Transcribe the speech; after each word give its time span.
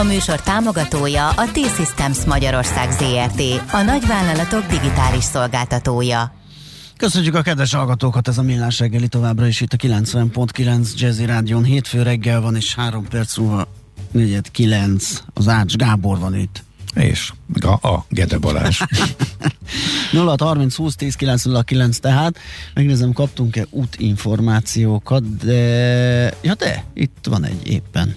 A 0.00 0.02
műsor 0.02 0.40
támogatója 0.40 1.28
a 1.28 1.50
T-Systems 1.52 2.24
Magyarország 2.24 2.90
ZRT, 2.90 3.40
a 3.72 3.82
nagyvállalatok 3.82 4.66
digitális 4.66 5.24
szolgáltatója. 5.24 6.34
Köszönjük 6.96 7.34
a 7.34 7.42
kedves 7.42 7.74
hallgatókat, 7.74 8.28
ez 8.28 8.38
a 8.38 8.42
Millás 8.42 8.78
reggeli 8.78 9.08
továbbra 9.08 9.46
is 9.46 9.60
itt 9.60 9.72
a 9.72 9.76
90.9 9.76 10.94
Jazzy 10.96 11.24
Rádion. 11.24 11.64
Hétfő 11.64 12.02
reggel 12.02 12.40
van, 12.40 12.56
és 12.56 12.74
három 12.74 13.08
perc 13.08 13.36
múlva 13.36 13.68
negyed 14.10 14.50
kilenc. 14.50 15.22
Az 15.34 15.48
Ács 15.48 15.76
Gábor 15.76 16.18
van 16.18 16.36
itt. 16.36 16.64
És 16.94 17.32
a, 17.60 17.88
a 17.88 18.04
Gede 18.08 18.38
Balázs. 18.38 18.80
0 20.12 20.34
30 20.38 20.74
20 20.74 20.94
10 20.94 21.14
909 21.14 21.98
tehát 21.98 22.38
megnézem, 22.74 23.12
kaptunk-e 23.12 23.66
útinformációkat, 23.70 25.36
de 25.36 25.54
ja 26.42 26.54
de, 26.54 26.84
itt 26.94 27.26
van 27.28 27.44
egy 27.44 27.66
éppen. 27.66 28.16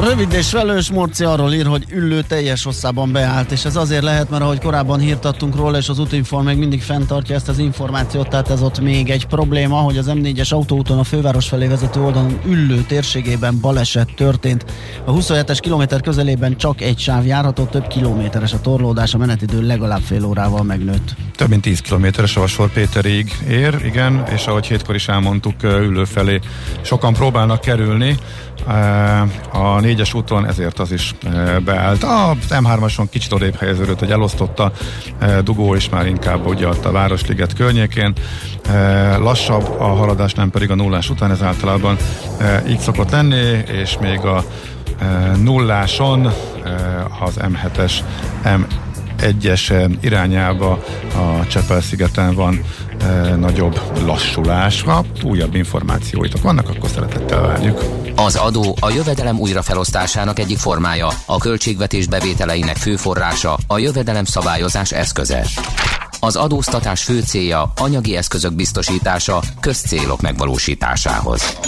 Rövid 0.00 0.32
és 0.32 0.52
velős 0.52 0.90
Morci 0.90 1.24
arról 1.24 1.52
ír, 1.52 1.66
hogy 1.66 1.84
üllő 1.90 2.22
teljes 2.22 2.64
hosszában 2.64 3.12
beállt, 3.12 3.50
és 3.50 3.64
ez 3.64 3.76
azért 3.76 4.02
lehet, 4.02 4.30
mert 4.30 4.42
ahogy 4.42 4.60
korábban 4.60 4.98
hírtattunk 4.98 5.56
róla, 5.56 5.78
és 5.78 5.88
az 5.88 5.98
útinform 5.98 6.44
még 6.44 6.56
mindig 6.56 6.82
fenntartja 6.82 7.34
ezt 7.34 7.48
az 7.48 7.58
információt, 7.58 8.28
tehát 8.28 8.50
ez 8.50 8.62
ott 8.62 8.80
még 8.80 9.10
egy 9.10 9.26
probléma, 9.26 9.76
hogy 9.76 9.98
az 9.98 10.10
M4-es 10.14 10.52
autóúton 10.52 10.98
a 10.98 11.04
főváros 11.04 11.48
felé 11.48 11.66
vezető 11.66 12.00
oldalon 12.00 12.38
üllő 12.46 12.82
térségében 12.82 13.60
baleset 13.60 14.14
történt. 14.16 14.64
A 15.04 15.12
27-es 15.12 15.58
kilométer 15.60 16.00
közelében 16.00 16.56
csak 16.56 16.80
egy 16.80 16.98
sáv 16.98 17.26
járható, 17.26 17.64
több 17.64 17.86
kilométeres 17.86 18.52
a 18.52 18.60
torlódás, 18.60 19.14
a 19.14 19.18
menetidő 19.18 19.66
legalább 19.66 20.02
fél 20.02 20.24
órával 20.24 20.62
megnőtt. 20.62 21.14
Több 21.36 21.48
mint 21.48 21.62
10 21.62 21.80
kilométeres 21.80 22.36
a 22.36 22.40
Vasfor 22.40 22.72
Péterig 22.72 23.36
ér, 23.48 23.80
igen, 23.84 24.24
és 24.34 24.46
ahogy 24.46 24.66
hétkor 24.66 24.94
is 24.94 25.08
elmondtuk, 25.08 25.62
üllő 25.62 26.04
felé 26.04 26.40
sokan 26.82 27.12
próbálnak 27.12 27.60
kerülni. 27.60 28.16
A 29.52 29.80
négyes 29.88 30.14
úton 30.14 30.46
ezért 30.46 30.78
az 30.78 30.92
is 30.92 31.14
beállt. 31.64 32.02
A 32.02 32.36
M3-ason 32.48 33.06
kicsit 33.10 33.32
odébb 33.32 33.56
helyeződött, 33.56 33.98
hogy 33.98 34.10
elosztotta 34.10 34.72
dugó 35.44 35.74
is 35.74 35.88
már 35.88 36.06
inkább 36.06 36.46
ugye 36.46 36.66
a 36.66 36.90
Városliget 36.90 37.54
környékén. 37.54 38.12
Lassabb 39.18 39.80
a 39.80 39.84
haladás, 39.84 40.32
nem 40.32 40.50
pedig 40.50 40.70
a 40.70 40.74
nullás 40.74 41.10
után, 41.10 41.30
ez 41.30 41.42
általában 41.42 41.96
így 42.68 42.78
szokott 42.78 43.10
lenni, 43.10 43.62
és 43.82 43.98
még 44.00 44.18
a 44.18 44.44
nulláson 45.42 46.26
az 47.20 47.36
M7-es 47.38 47.92
M 48.42 48.60
egyes 49.20 49.72
irányába 50.00 50.70
a 51.14 51.46
Csepel-szigeten 51.46 52.34
van 52.34 52.60
nagyobb 53.36 53.80
lassulás. 54.06 54.82
Ha 54.82 55.04
újabb 55.24 55.54
információitok 55.54 56.42
vannak, 56.42 56.68
akkor 56.68 56.88
szeretettel 56.88 57.40
várjuk. 57.40 57.84
Az 58.16 58.36
adó 58.36 58.76
a 58.80 58.90
jövedelem 58.90 59.38
újrafelosztásának 59.38 60.38
egyik 60.38 60.58
formája, 60.58 61.08
a 61.26 61.38
költségvetés 61.38 62.06
bevételeinek 62.06 62.76
fő 62.76 62.96
forrása, 62.96 63.58
a 63.66 63.78
jövedelem 63.78 64.24
szabályozás 64.24 64.92
eszköze. 64.92 65.46
Az 66.20 66.36
adóztatás 66.36 67.02
fő 67.02 67.20
célja 67.20 67.72
anyagi 67.76 68.16
eszközök 68.16 68.52
biztosítása 68.52 69.42
közcélok 69.60 70.20
megvalósításához. 70.20 71.58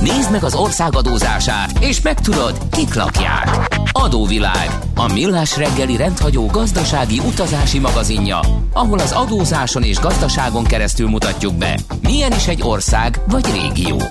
Nézd 0.00 0.30
meg 0.30 0.44
az 0.44 0.54
ország 0.54 0.94
adózását, 0.96 1.78
és 1.80 2.00
megtudod, 2.00 2.58
kik 2.70 2.94
lakják. 2.94 3.78
Adóvilág, 3.92 4.78
a 4.94 5.12
millás 5.12 5.56
reggeli 5.56 5.96
rendhagyó 5.96 6.46
gazdasági 6.46 7.18
utazási 7.18 7.78
magazinja, 7.78 8.40
ahol 8.72 8.98
az 8.98 9.12
adózáson 9.12 9.82
és 9.82 9.98
gazdaságon 9.98 10.64
keresztül 10.64 11.08
mutatjuk 11.08 11.54
be, 11.54 11.78
milyen 12.02 12.32
is 12.32 12.46
egy 12.46 12.62
ország 12.62 13.20
vagy 13.28 13.46
régió. 13.52 14.02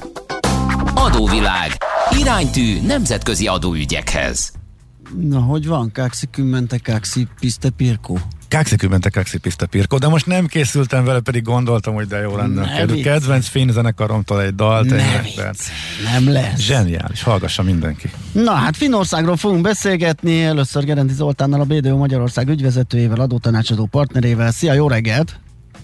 Adóvilág, 0.94 1.72
iránytű 2.20 2.82
nemzetközi 2.82 3.48
adóügyekhez. 3.48 4.52
Na, 5.20 5.40
hogy 5.40 5.68
van? 5.68 5.92
Káxi 5.92 6.28
kümmente, 6.32 6.78
káxi 6.78 7.28
piste 7.40 7.70
pirkó. 7.70 8.20
Káxi 8.48 8.88
mente 8.88 9.24
Pista 9.42 9.66
Pirko, 9.66 9.98
de 9.98 10.08
most 10.08 10.26
nem 10.26 10.46
készültem 10.46 11.04
vele, 11.04 11.20
pedig 11.20 11.44
gondoltam, 11.44 11.94
hogy 11.94 12.08
de 12.08 12.18
jó 12.18 12.36
lenne. 12.36 12.86
Ne 12.86 13.02
Kedvenc 13.02 13.48
finn 13.48 13.70
zenekaromtól 13.70 14.42
egy 14.42 14.56
dalt. 14.56 14.90
Ne 14.90 14.96
nem 16.04 16.32
lesz. 16.32 16.60
Zseniális, 16.60 17.24
hallgassa 17.24 17.64
mindenki. 17.64 18.10
Na 18.32 18.52
hát 18.52 18.78
Finnországról 18.78 19.38
fogunk 19.38 19.62
beszélgetni, 19.62 20.44
először 20.44 20.84
Gerendi 20.84 21.14
Zoltánnal, 21.14 21.62
a 21.62 21.64
BDO 21.64 21.98
Magyarország 21.98 22.50
ügyvezetőjével, 22.50 23.20
adótanácsadó 23.20 23.86
partnerével. 23.86 24.52
Szia, 24.52 24.74
jó 24.74 24.88
reggelt! 24.88 25.40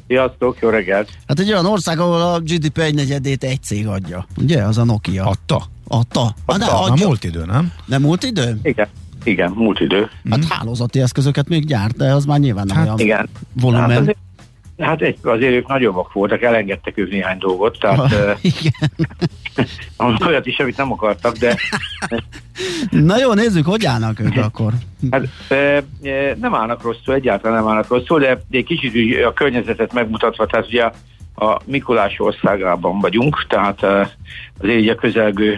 Sziasztok, 0.08 0.58
jó 0.60 0.70
reggelt! 0.70 1.10
Hát 1.28 1.40
egy 1.40 1.52
olyan 1.52 1.66
ország, 1.66 2.00
ahol 2.00 2.22
a 2.22 2.40
GDP 2.40 2.78
egy 2.78 2.96
negyedét 2.96 3.44
egy 3.44 3.64
cég 3.64 3.88
adja, 3.88 4.26
ugye? 4.38 4.64
Az 4.64 4.78
a 4.78 4.84
Nokia. 4.84 5.26
Adta? 5.26 5.64
Adta. 5.88 6.36
Adta. 6.46 6.80
Ah, 6.80 6.92
adja. 6.92 7.06
múlt 7.06 7.24
idő, 7.24 7.46
nem? 7.46 7.72
Nem 7.86 8.02
múlt 8.02 8.24
idő? 8.24 8.60
Igen. 8.64 8.88
Igen, 9.24 9.52
múlt 9.52 9.80
idő. 9.80 10.09
Hát 10.30 10.40
mm. 10.40 10.50
hálózati 10.50 11.02
eszközöket 11.02 11.50
még 11.50 11.66
gyárt, 11.66 11.98
de 11.98 12.14
az 12.14 12.26
már 12.26 12.40
nyilván 12.40 12.66
nem 12.68 12.78
hát, 12.78 12.86
olyan 12.86 13.00
igen. 13.00 13.30
volumen. 13.62 13.90
Hát 13.90 14.00
azért, 14.00 14.18
hát 14.78 15.02
egy, 15.02 15.18
azért 15.22 15.54
ők 15.54 15.68
nagyobbak 15.68 16.14
voltak, 16.14 16.42
elengedtek 16.42 16.98
ők 16.98 17.12
néhány 17.12 17.38
dolgot, 17.38 17.80
tehát 17.80 18.00
ah, 18.00 18.38
igen. 18.42 18.92
olyat 20.28 20.46
is, 20.46 20.60
amit 20.60 20.78
nem 20.78 20.92
akartak, 20.92 21.38
de... 21.38 21.56
Na 22.90 23.18
jó, 23.18 23.34
nézzük, 23.34 23.66
hogy 23.66 23.86
állnak 23.86 24.20
ők 24.20 24.38
akkor. 24.38 24.74
Hát 25.12 25.28
e, 25.50 25.84
nem 26.40 26.56
állnak 26.56 26.81
rosszul, 26.81 27.14
egyáltalán 27.14 27.58
nem 27.58 27.68
állnak 27.68 27.88
rosszul, 27.88 28.20
de 28.20 28.42
egy 28.52 28.66
kicsit 28.66 29.24
a 29.26 29.34
környezetet 29.34 29.94
megmutatva, 29.94 30.46
tehát 30.46 30.68
ugye 30.68 30.90
a 31.41 31.62
Mikulás 31.66 32.19
országában 32.19 33.00
vagyunk, 33.00 33.46
tehát 33.47 33.84
azért 34.59 34.79
így 34.79 34.90
a 34.90 34.96
közelgő 34.96 35.57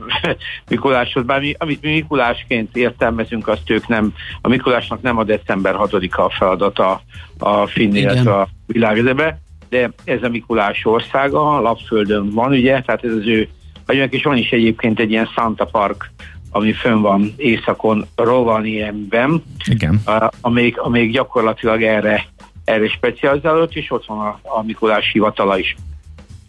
Mikuláshoz, 0.70 1.24
bár 1.24 1.40
mi, 1.40 1.54
amit 1.58 1.82
mi 1.82 1.90
Mikulásként 1.90 2.76
értelmezünk, 2.76 3.48
azt 3.48 3.70
ők 3.70 3.88
nem, 3.88 4.12
a 4.40 4.48
Mikulásnak 4.48 5.02
nem 5.02 5.18
a 5.18 5.24
december 5.24 5.74
6-a 5.78 6.20
a 6.20 6.30
feladata 6.30 7.00
a 7.38 7.66
finn, 7.66 7.94
illetve 7.94 8.34
a 8.34 8.48
világezebe, 8.66 9.38
de 9.68 9.90
ez 10.04 10.22
a 10.22 10.28
Mikulás 10.28 10.84
országa, 10.84 11.56
a 11.56 11.60
Lapföldön 11.60 12.30
van, 12.30 12.52
ugye, 12.52 12.80
tehát 12.80 13.04
ez 13.04 13.12
az 13.12 13.26
ő 13.26 13.48
vagyunk, 13.86 14.12
és 14.12 14.22
van 14.22 14.36
is 14.36 14.50
egyébként 14.50 15.00
egy 15.00 15.10
ilyen 15.10 15.30
Santa 15.34 15.64
Park, 15.64 16.10
ami 16.50 16.72
fönn 16.72 17.00
van 17.00 17.34
északon 17.36 18.06
Rovaniemben, 18.16 19.42
Igen. 19.70 20.00
amelyik, 20.40 20.80
amelyik 20.80 21.12
gyakorlatilag 21.12 21.82
erre 21.82 22.24
erre 22.64 22.88
specializálódott, 22.88 23.74
és 23.74 23.90
ott 23.90 24.06
van 24.06 24.18
a, 24.18 24.38
a 24.42 24.62
Mikulás 24.62 25.10
hivatala 25.12 25.58
is. 25.58 25.76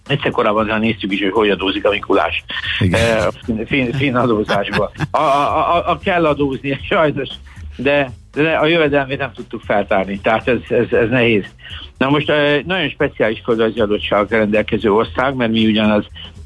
Egyszer 0.08 0.32
korábban 0.32 0.80
néztük 0.80 1.12
is, 1.12 1.22
hogy 1.22 1.32
hogy 1.32 1.50
adózik 1.50 1.86
a 1.86 1.90
Mikulás 1.90 2.44
e, 2.92 3.30
fin, 3.66 3.94
fin 3.94 4.16
adózásba. 4.16 4.92
A, 5.12 5.18
a, 5.18 5.76
a, 5.76 5.90
a 5.92 6.00
kell 6.00 6.26
adózni, 6.26 6.80
sajnos, 6.90 7.30
de, 7.76 8.12
de 8.34 8.54
a 8.54 8.66
jövedelmét 8.66 9.18
nem 9.18 9.32
tudtuk 9.32 9.62
feltárni, 9.62 10.20
tehát 10.20 10.48
ez, 10.48 10.60
ez, 10.70 10.92
ez 10.92 11.10
nehéz. 11.10 11.46
Na 11.98 12.10
most 12.10 12.30
e, 12.30 12.62
nagyon 12.66 12.90
speciális 12.90 13.42
földrajzi 13.44 13.80
adottság 13.80 14.30
rendelkező 14.30 14.92
ország, 14.92 15.36
mert 15.36 15.52
mi 15.52 15.66
ugyanaz 15.66 16.06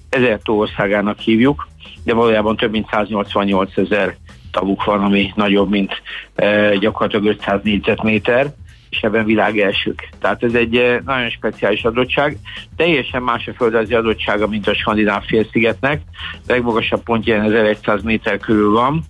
ezer 0.09 0.39
tó 0.43 0.57
országának 0.57 1.19
hívjuk, 1.19 1.67
de 2.03 2.13
valójában 2.13 2.55
több 2.55 2.71
mint 2.71 2.89
188 2.91 3.77
ezer 3.77 4.15
tavuk 4.51 4.83
van, 4.83 5.03
ami 5.03 5.31
nagyobb, 5.35 5.69
mint 5.69 6.01
e, 6.35 6.75
gyakorlatilag 6.75 7.25
500 7.25 7.59
négyzetméter 7.63 8.53
és 8.89 9.01
ebben 9.01 9.25
világ 9.25 9.59
elsők. 9.59 10.09
Tehát 10.19 10.43
ez 10.43 10.53
egy 10.53 10.75
eh, 10.75 10.99
nagyon 11.05 11.29
speciális 11.29 11.83
adottság. 11.83 12.37
Teljesen 12.75 13.23
más 13.23 13.47
a 13.47 13.53
földrajzi 13.53 13.93
adottsága, 13.93 14.47
mint 14.47 14.67
a 14.67 14.73
Skandináv 14.73 15.23
félszigetnek. 15.25 16.01
A 16.33 16.43
legmagasabb 16.47 17.03
pontja 17.03 17.43
1100 17.43 18.01
méter 18.01 18.37
körül 18.37 18.71
van, 18.71 19.03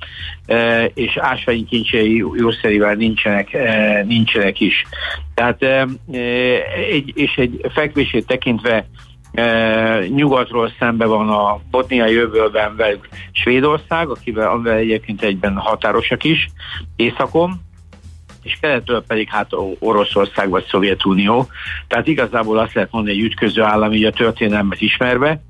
eh, 0.46 0.86
és 0.94 1.18
ásványi 1.18 1.66
jószerivel 2.36 2.96
nincsenek, 2.96 3.54
eh, 3.54 4.04
nincsenek 4.04 4.60
is. 4.60 4.86
Tehát 5.34 5.64
egy, 6.92 7.12
és 7.16 7.36
egy 7.36 7.66
fekvését 7.74 8.28
tekintve 8.28 8.86
nyugatról 10.08 10.72
szembe 10.80 11.06
van 11.06 11.30
a 11.30 11.60
botniai 11.72 12.14
jövőben 12.14 12.76
velük 12.76 13.08
Svédország, 13.32 14.10
akivel, 14.10 14.50
amivel 14.50 14.78
egyébként 14.78 15.22
egyben 15.22 15.58
határosak 15.58 16.24
is, 16.24 16.50
északon, 16.96 17.62
és 18.44 18.58
keletről 18.62 19.04
pedig 19.08 19.28
hát 19.30 19.52
Oroszország 19.80 20.50
vagy 20.50 20.66
Szovjetunió. 20.70 21.48
Tehát 21.88 22.08
igazából 22.08 22.58
azt 22.58 22.74
lehet 22.74 22.92
mondani, 22.92 23.16
egy 23.16 23.24
ütköző 23.24 23.62
állam, 23.62 23.94
így 23.94 24.04
a 24.04 24.12
történelmet 24.12 24.82
ismerve. 24.82 25.42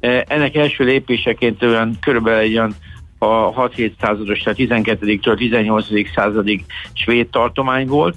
E, 0.00 0.24
ennek 0.28 0.56
első 0.56 0.84
lépéseként 0.84 1.62
olyan 1.62 1.96
körülbelül 2.00 2.40
egy 2.40 2.56
olyan 2.56 2.74
a 3.18 3.52
6-7 3.68 3.92
százados, 4.00 4.38
tehát 4.38 4.58
12-től 4.58 5.36
18. 5.36 5.86
századig 6.14 6.64
svéd 6.92 7.28
tartomány 7.28 7.86
volt, 7.86 8.16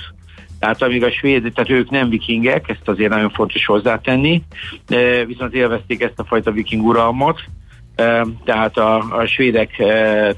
tehát 0.59 0.81
amíg 0.81 1.03
a 1.03 1.11
svéd, 1.11 1.51
tehát 1.53 1.69
ők 1.69 1.89
nem 1.89 2.09
vikingek, 2.09 2.69
ezt 2.69 2.87
azért 2.87 3.09
nagyon 3.09 3.29
fontos 3.29 3.65
hozzátenni, 3.65 4.43
viszont 5.25 5.53
élvezték 5.53 6.01
ezt 6.01 6.19
a 6.19 6.23
fajta 6.23 6.51
viking 6.51 6.85
uralmat, 6.85 7.41
tehát 8.43 8.77
a, 8.77 8.95
a 8.97 9.25
svédek 9.25 9.83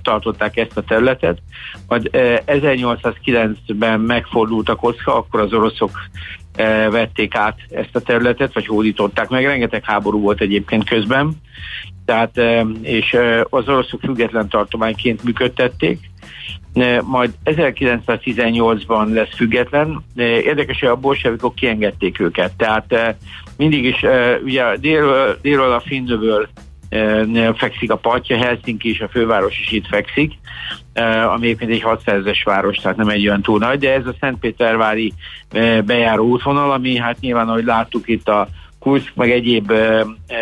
tartották 0.01 0.57
ezt 0.57 0.77
a 0.77 0.81
területet. 0.81 1.37
Majd 1.87 2.09
1809-ben 2.47 3.99
megfordult 3.99 4.69
a 4.69 4.75
kocka, 4.75 5.15
akkor 5.15 5.39
az 5.39 5.53
oroszok 5.53 5.91
vették 6.89 7.35
át 7.35 7.57
ezt 7.69 7.95
a 7.95 7.99
területet, 7.99 8.53
vagy 8.53 8.67
hódították 8.67 9.29
meg. 9.29 9.45
Rengeteg 9.45 9.85
háború 9.85 10.21
volt 10.21 10.41
egyébként 10.41 10.89
közben, 10.89 11.31
tehát, 12.05 12.41
és 12.81 13.17
az 13.49 13.67
oroszok 13.67 13.99
független 13.99 14.49
tartományként 14.49 15.23
működtették, 15.23 16.09
majd 17.03 17.31
1918-ban 17.45 19.13
lesz 19.13 19.35
független. 19.35 20.03
Érdekes, 20.15 20.79
hogy 20.79 20.89
a 20.89 20.95
bolsevikok 20.95 21.55
kiengedték 21.55 22.19
őket, 22.19 22.51
tehát 22.57 23.15
mindig 23.57 23.83
is, 23.83 24.05
ugye 24.43 24.77
délről, 24.77 25.37
délről 25.41 25.71
a 25.71 25.79
Finnövől 25.79 26.47
fekszik 27.55 27.91
a 27.91 27.95
partja, 27.95 28.37
Helsinki 28.37 28.89
is, 28.89 28.99
a 28.99 29.07
főváros 29.07 29.59
is 29.59 29.71
itt 29.71 29.87
fekszik, 29.87 30.33
ami 31.33 31.45
egyébként 31.45 31.71
egy 31.71 31.81
600 31.81 32.25
es 32.25 32.43
város, 32.43 32.77
tehát 32.77 32.97
nem 32.97 33.09
egy 33.09 33.27
olyan 33.27 33.41
túl 33.41 33.59
nagy, 33.59 33.79
de 33.79 33.93
ez 33.93 34.05
a 34.05 34.15
Szentpétervári 34.19 35.13
bejáró 35.85 36.27
útvonal, 36.27 36.71
ami 36.71 36.97
hát 36.97 37.19
nyilván, 37.19 37.49
ahogy 37.49 37.65
láttuk 37.65 38.07
itt 38.07 38.27
a 38.27 38.47
Kursk, 38.81 39.11
meg 39.15 39.31
egyéb 39.31 39.71
e, 39.71 40.05
e, 40.27 40.37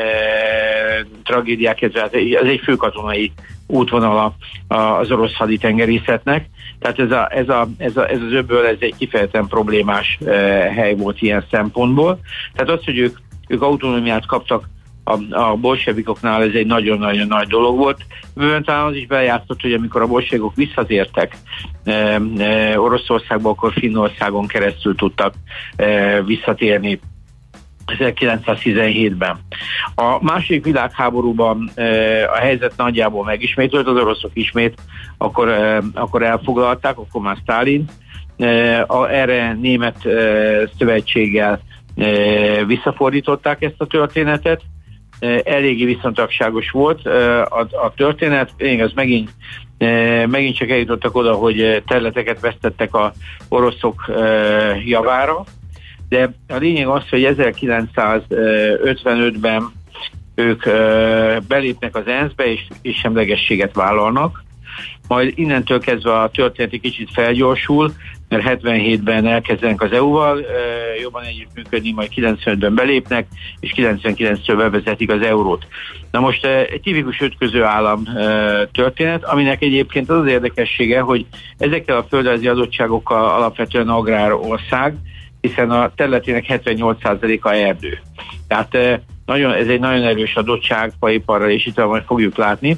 tragédiák, 1.24 1.82
ez, 1.82 1.92
ez 1.94 2.46
egy 2.46 2.62
főkatonai 2.64 3.32
útvonal 3.68 4.36
az 4.68 5.12
orosz 5.12 5.34
haditengerészetnek. 5.34 6.46
Tehát 6.80 7.00
ez, 7.00 7.12
a, 7.12 7.28
ez, 7.32 7.50
a, 7.50 7.68
ez, 7.78 7.98
a, 7.98 8.10
ez 8.10 8.22
az 8.22 8.32
öbből 8.32 8.66
ez 8.66 8.78
egy 8.80 8.96
kifejezetten 8.98 9.48
problémás 9.48 10.18
e, 10.26 10.32
hely 10.72 10.96
volt 10.96 11.22
ilyen 11.22 11.46
szempontból. 11.52 12.20
Tehát 12.54 12.80
az, 12.80 12.86
hogy 12.86 12.98
ők, 12.98 13.18
ők 13.48 13.62
autonómiát 13.62 14.26
kaptak 14.26 14.70
a, 15.04 15.36
a 15.42 15.56
bolsevikoknál 15.56 16.44
ez 16.44 16.54
egy 16.54 16.66
nagyon-nagyon 16.66 17.28
nagy 17.28 17.48
dolog 17.48 17.78
volt. 17.78 18.06
Bőven 18.36 18.64
talán 18.64 18.86
az 18.86 18.96
is 18.96 19.08
bejátszott, 19.08 19.62
hogy 19.62 19.74
amikor 19.74 20.02
a 20.02 20.08
bolsevikok 20.08 20.56
visszatértek 20.56 21.38
e, 21.84 21.92
e, 22.38 22.80
Oroszországba, 22.80 23.50
akkor 23.50 23.74
Finnországon 23.74 24.48
keresztül 24.48 24.96
tudtak 24.96 25.34
e, 25.76 26.22
visszatérni 26.22 27.00
1917-ben. 27.98 29.40
A 29.96 30.24
második 30.24 30.64
világháborúban 30.64 31.70
e, 31.76 31.84
a 32.32 32.36
helyzet 32.36 32.74
nagyjából 32.78 33.24
megismétült, 33.24 33.88
az 33.88 33.96
oroszok 33.96 34.32
ismét 34.34 34.82
akkor, 35.18 35.50
e, 35.50 35.82
akkor 35.94 36.24
elfoglalták, 36.24 36.98
akkor 36.98 37.22
már 37.22 37.38
Stalin, 37.42 37.86
e, 38.38 38.82
a, 38.88 39.10
erre 39.12 39.54
német 39.54 40.06
e, 40.06 40.12
szövetséggel 40.78 41.60
e, 41.96 42.06
visszafordították 42.66 43.62
ezt 43.62 43.82
a 43.82 43.88
történetet, 43.88 44.62
eléggé 45.44 45.86
viszontagságos 45.86 46.72
volt 46.72 47.06
a, 47.06 47.60
a 47.60 47.94
történet, 47.96 48.52
még 48.58 48.82
az 48.82 48.92
megint 48.96 49.30
megint 50.26 50.56
csak 50.56 50.70
eljutottak 50.70 51.16
oda, 51.16 51.34
hogy 51.34 51.84
területeket 51.88 52.40
vesztettek 52.40 52.96
a 52.96 53.14
oroszok 53.50 54.12
javára, 54.86 55.44
de 56.10 56.34
a 56.48 56.56
lényeg 56.56 56.88
az, 56.88 57.10
hogy 57.10 57.36
1955-ben 57.38 59.72
ők 60.36 60.64
belépnek 61.48 61.96
az 61.96 62.08
ENSZ-be 62.08 62.52
és, 62.52 62.68
és 62.82 62.98
semlegességet 62.98 63.76
vállalnak, 63.76 64.44
majd 65.08 65.34
innentől 65.36 65.80
kezdve 65.80 66.20
a 66.20 66.30
történet 66.30 66.74
egy 66.74 66.82
kicsit 66.82 67.10
felgyorsul, 67.14 67.94
mert 68.30 68.62
77-ben 68.64 69.26
elkezdenek 69.26 69.82
az 69.82 69.92
EU-val 69.92 70.46
jobban 71.02 71.24
együttműködni, 71.24 71.92
majd 71.92 72.10
95-ben 72.16 72.76
belépnek, 72.76 73.28
és 73.60 73.74
99-től 73.76 74.54
bevezetik 74.58 75.12
az 75.12 75.22
eurót. 75.22 75.68
Na 76.12 76.20
most 76.20 76.46
egy 76.46 76.82
tipikus 76.82 77.22
ötköző 77.22 77.64
állam 77.64 78.04
történet, 78.72 79.24
aminek 79.24 79.62
egyébként 79.62 80.10
az 80.10 80.18
az 80.18 80.28
érdekessége, 80.28 81.00
hogy 81.00 81.26
ezekkel 81.58 81.98
a 81.98 82.06
földrajzi 82.10 82.48
adottságokkal 82.48 83.30
alapvetően 83.30 83.90
agrárország, 83.90 84.96
hiszen 85.42 85.72
a 85.72 85.92
területének 85.96 86.46
78%-a 86.48 87.50
erdő. 87.50 88.00
Tehát 88.48 89.02
nagyon, 89.26 89.54
ez 89.54 89.68
egy 89.68 89.80
nagyon 89.80 90.04
erős 90.04 90.36
adottság 90.36 90.92
faiparral, 91.00 91.50
és 91.50 91.66
itt 91.66 91.86
majd 91.86 92.04
fogjuk 92.06 92.38
látni. 92.38 92.78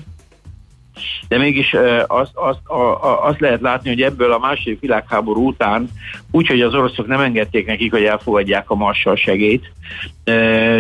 De 1.28 1.38
mégis 1.38 1.76
azt, 2.08 2.32
azt, 2.34 2.60
azt 3.22 3.40
lehet 3.40 3.62
látni, 3.62 3.90
hogy 3.90 4.02
ebből 4.02 4.32
a 4.32 4.40
második 4.40 4.80
világháború 4.80 5.48
után, 5.48 5.90
úgyhogy 6.32 6.62
az 6.62 6.74
oroszok 6.74 7.08
nem 7.08 7.20
engedték 7.20 7.66
nekik, 7.66 7.92
hogy 7.92 8.04
elfogadják 8.04 8.70
a 8.70 8.76
Marshall 8.76 9.16
segét, 9.16 9.72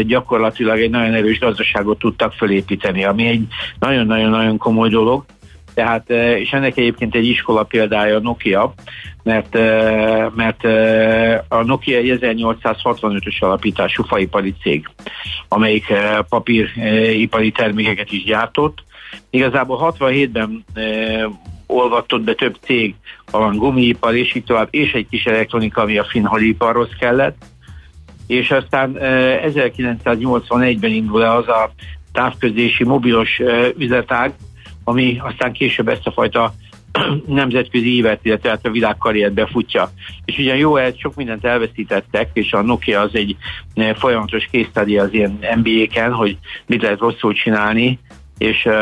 gyakorlatilag 0.02 0.80
egy 0.80 0.90
nagyon 0.90 1.14
erős 1.14 1.40
gazdaságot 1.40 2.00
tudtak 2.00 2.34
fölépíteni, 2.34 3.04
ami 3.04 3.28
egy 3.28 3.48
nagyon-nagyon-nagyon 3.80 4.58
komoly 4.58 4.90
dolog. 4.90 5.26
Tehát, 5.74 6.10
és 6.10 6.52
ennek 6.52 6.78
egyébként 6.78 7.16
egy 7.16 7.26
iskola 7.26 7.64
példája 7.64 8.16
a 8.16 8.20
Nokia, 8.20 8.74
mert, 9.24 9.54
mert 10.36 10.64
a 11.48 11.64
Nokia 11.64 11.98
egy 11.98 12.20
1865-ös 12.22 13.40
alapítású 13.40 14.04
faipari 14.04 14.54
cég, 14.62 14.90
amelyik 15.48 15.94
papíripari 16.30 17.52
termékeket 17.52 18.12
is 18.12 18.24
gyártott. 18.24 18.84
Igazából 19.30 19.94
67-ben 20.00 20.66
olvatott 21.66 22.22
be 22.22 22.34
több 22.34 22.58
cég, 22.62 22.96
a 23.32 23.56
gumiipar 23.56 24.16
és 24.16 24.36
így 24.36 24.44
tovább, 24.44 24.68
és 24.72 24.94
egy 24.94 25.08
kis 25.10 25.26
elektronika, 25.26 25.82
ami 25.82 25.98
a 25.98 26.04
finn 26.04 26.26
hadiparhoz 26.26 26.90
kellett. 27.00 27.46
És 28.28 28.52
aztán 28.52 28.98
1981-ben 29.00 30.92
indul 30.92 31.24
el 31.24 31.36
az 31.36 31.48
a 31.48 31.72
távközlési 32.12 32.84
mobilos 32.84 33.42
üzletág, 33.78 34.34
ami 34.84 35.20
aztán 35.24 35.52
később 35.52 35.88
ezt 35.88 36.08
a 36.08 36.12
fajta 36.12 36.54
nemzetközi 37.28 37.96
évet, 37.96 38.20
illetve 38.26 38.50
hát 38.50 38.66
a 38.66 38.72
világkarriert 38.72 39.34
befutja. 39.34 39.92
És 40.26 40.38
ugye 40.38 40.56
jó, 40.56 40.78
ez 40.78 40.94
sok 40.98 41.16
mindent 41.16 41.46
elveszítettek, 41.46 42.30
és 42.34 42.54
a 42.54 42.62
Nokia 42.62 43.00
az 43.00 43.16
egy 43.16 43.36
eh, 43.74 43.94
folyamatos 43.94 44.48
késztadi 44.52 44.98
az 44.98 45.14
ilyen 45.14 45.40
NBA-ken, 45.56 46.14
hogy 46.14 46.38
mit 46.66 46.82
lehet 46.82 47.00
rosszul 47.00 47.34
csinálni, 47.34 48.00
és 48.42 48.66
uh, 48.66 48.74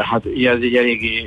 hát 0.00 0.22
ez 0.24 0.60
egy 0.60 0.74
elég, 0.74 1.26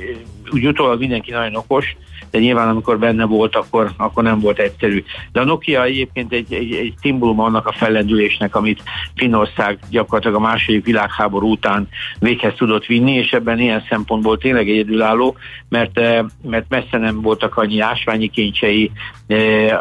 úgy 0.50 0.66
utólag 0.66 0.98
mindenki 0.98 1.30
nagyon 1.30 1.56
okos, 1.56 1.96
de 2.30 2.38
nyilván 2.38 2.68
amikor 2.68 2.98
benne 2.98 3.24
volt, 3.24 3.56
akkor, 3.56 3.90
akkor 3.96 4.22
nem 4.22 4.40
volt 4.40 4.58
egyszerű. 4.58 5.04
De 5.32 5.40
a 5.40 5.44
Nokia 5.44 5.84
egyébként 5.84 6.32
egy, 6.32 6.52
egy, 6.52 6.74
egy 6.74 6.94
szimbólum 7.00 7.40
annak 7.40 7.66
a 7.66 7.72
fellendülésnek, 7.72 8.56
amit 8.56 8.82
Finnország 9.16 9.78
gyakorlatilag 9.90 10.36
a 10.36 10.46
második 10.46 10.84
világháború 10.84 11.50
után 11.50 11.88
véghez 12.18 12.54
tudott 12.56 12.86
vinni, 12.86 13.12
és 13.12 13.32
ebben 13.32 13.58
ilyen 13.58 13.84
szempontból 13.88 14.38
tényleg 14.38 14.68
egyedülálló, 14.68 15.36
mert, 15.68 16.00
mert 16.42 16.66
messze 16.68 16.98
nem 16.98 17.20
voltak 17.20 17.56
annyi 17.56 17.80
ásványi 17.80 18.28
kincsei, 18.28 18.90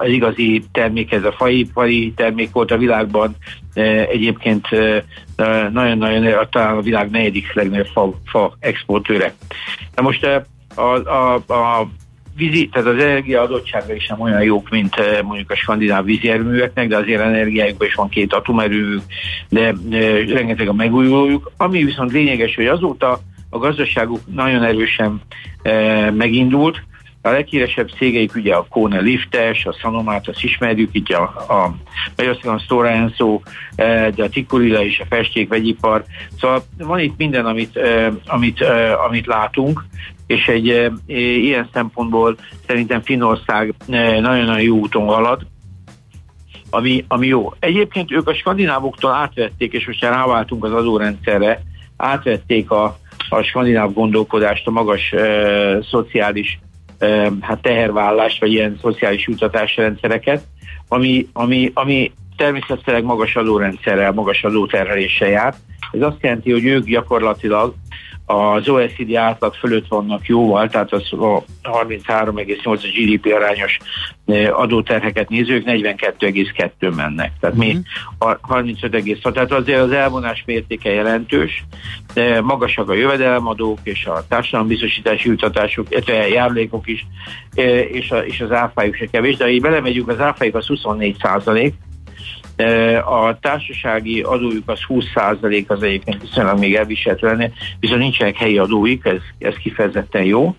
az 0.01 0.10
igazi 0.10 0.63
termék, 0.71 1.12
ez 1.12 1.24
a 1.24 1.31
faipari 1.31 2.13
termék 2.15 2.51
volt 2.51 2.71
a 2.71 2.77
világban, 2.77 3.36
egyébként 4.12 4.67
nagyon-nagyon 5.74 6.48
talán 6.50 6.77
a 6.77 6.81
világ 6.81 7.10
negyedik 7.10 7.53
legnagyobb 7.53 7.88
fa, 7.93 8.13
fa 8.25 8.55
exportőre. 8.60 9.33
Na 9.95 10.01
most 10.01 10.25
a, 10.75 10.81
a, 10.81 11.33
a 11.36 11.88
vízi, 12.36 12.69
tehát 12.71 12.88
az 12.88 13.03
energia 13.03 13.41
adottsága 13.41 13.93
is 13.93 14.07
nem 14.07 14.19
olyan 14.19 14.43
jók, 14.43 14.69
mint 14.69 14.95
eh, 14.95 15.21
mondjuk 15.21 15.51
a 15.51 15.55
skandináv 15.55 16.03
vízi 16.03 16.29
erőműveknek, 16.29 16.88
de 16.88 16.98
azért 16.98 17.21
energiájukban 17.21 17.88
is 17.88 17.93
van 17.93 18.10
két 18.10 18.33
atomerőmű, 18.33 18.98
de 19.50 19.74
e, 19.91 19.98
rengeteg 20.33 20.67
a 20.67 20.74
megújulójuk. 20.74 21.51
Ami 21.57 21.83
viszont 21.83 22.12
lényeges, 22.12 22.55
hogy 22.55 22.67
azóta 22.67 23.19
a 23.50 23.57
gazdaságuk 23.57 24.19
nagyon 24.33 24.63
erősen 24.63 25.21
megindult, 26.13 26.83
a 27.21 27.29
leghíresebb 27.29 27.89
cégeik 27.89 28.35
ugye 28.35 28.55
a 28.55 28.65
Kone 28.69 28.99
Liftes, 28.99 29.65
a 29.65 29.73
Sanomát, 29.73 30.27
azt 30.27 30.43
ismerjük, 30.43 30.89
itt 30.91 31.09
a, 31.09 31.23
a 31.23 31.75
Magyarországon 32.15 32.59
Stora 32.59 32.89
Enso, 32.89 33.39
de 34.15 34.23
a 34.23 34.29
Tikulila 34.29 34.83
és 34.83 34.99
a 34.99 35.05
festék, 35.09 35.49
vegyipar. 35.49 36.03
Szóval 36.39 36.63
van 36.77 36.99
itt 36.99 37.17
minden, 37.17 37.45
amit, 37.45 37.79
amit, 38.25 38.63
amit 39.07 39.25
látunk, 39.25 39.85
és 40.27 40.47
egy 40.47 40.69
e, 40.69 40.91
ilyen 41.15 41.69
szempontból 41.73 42.37
szerintem 42.67 43.01
Finország 43.01 43.73
nagyon-nagyon 43.87 44.61
jó 44.61 44.77
úton 44.77 45.05
halad, 45.05 45.45
ami, 46.69 47.05
ami 47.07 47.27
jó. 47.27 47.53
Egyébként 47.59 48.11
ők 48.11 48.27
a 48.27 48.33
skandinávoktól 48.33 49.11
átvették, 49.11 49.73
és 49.73 49.85
most 49.85 50.01
ráváltunk 50.01 50.63
az 50.63 50.73
adórendszerre, 50.73 51.61
átvették 51.97 52.71
a, 52.71 52.97
a 53.29 53.41
skandináv 53.41 53.93
gondolkodást, 53.93 54.67
a 54.67 54.71
magas 54.71 55.11
e, 55.11 55.81
szociális 55.81 56.59
e, 56.61 56.70
hát 57.41 57.62
tehervállást, 57.62 58.39
vagy 58.39 58.51
ilyen 58.51 58.77
szociális 58.81 59.27
jutatásrendszereket, 59.27 60.43
ami, 60.88 61.27
ami, 61.34 61.72
ami 61.74 62.12
természetesen 62.38 63.03
magas 63.03 63.36
adórendszerrel, 63.36 64.12
magas 64.12 64.43
adóterheléssel 64.43 65.29
jár. 65.29 65.55
Ez 65.91 66.01
azt 66.01 66.17
jelenti, 66.22 66.51
hogy 66.51 66.65
ők 66.65 66.86
gyakorlatilag 66.86 67.74
az 68.25 68.69
OECD 68.69 69.15
átlag 69.15 69.53
fölött 69.53 69.87
vannak 69.87 70.25
jóval, 70.25 70.69
tehát 70.69 70.93
az 70.93 71.13
a 71.13 71.43
33,8 71.63 72.83
GDP 72.95 73.33
arányos 73.33 73.77
adóterheket 74.51 75.29
nézők 75.29 75.63
42,2 75.65 76.95
mennek. 76.95 77.31
Tehát 77.39 77.57
uh-huh. 77.57 77.73
mi 77.73 77.81
35,6. 78.19 79.23
Mhm. 79.23 79.33
Tehát 79.33 79.51
azért 79.51 79.79
az 79.79 79.91
elvonás 79.91 80.43
mértéke 80.45 80.89
jelentős, 80.89 81.63
de 82.13 82.41
magasak 82.41 82.89
a 82.89 82.93
jövedelemadók 82.93 83.79
és 83.83 84.05
a 84.05 84.23
társadalombiztosítási 84.27 85.29
jutatások, 85.29 85.87
illetve 85.89 86.27
járulékok 86.27 86.87
is, 86.87 87.05
és, 87.91 88.11
a, 88.11 88.17
és 88.17 88.41
az 88.41 88.51
áfájuk 88.51 88.95
se 88.95 89.05
kevés, 89.05 89.37
de 89.37 89.43
ha 89.43 89.49
így 89.49 89.61
belemegyünk, 89.61 90.07
az 90.07 90.19
áfájuk 90.19 90.55
az 90.55 90.67
24 90.67 91.15
százalék, 91.21 91.73
a 93.05 93.37
társasági 93.41 94.21
adójuk 94.21 94.69
az 94.69 94.79
20% 94.87 95.67
az 95.67 95.83
egyébként 95.83 96.21
viszonylag 96.21 96.59
még 96.59 96.75
elviselhető 96.75 97.27
lenne, 97.27 97.51
viszont 97.79 97.99
nincsenek 97.99 98.35
helyi 98.35 98.57
adóik, 98.57 99.05
ez, 99.05 99.21
ez 99.39 99.55
kifejezetten 99.55 100.23
jó. 100.23 100.55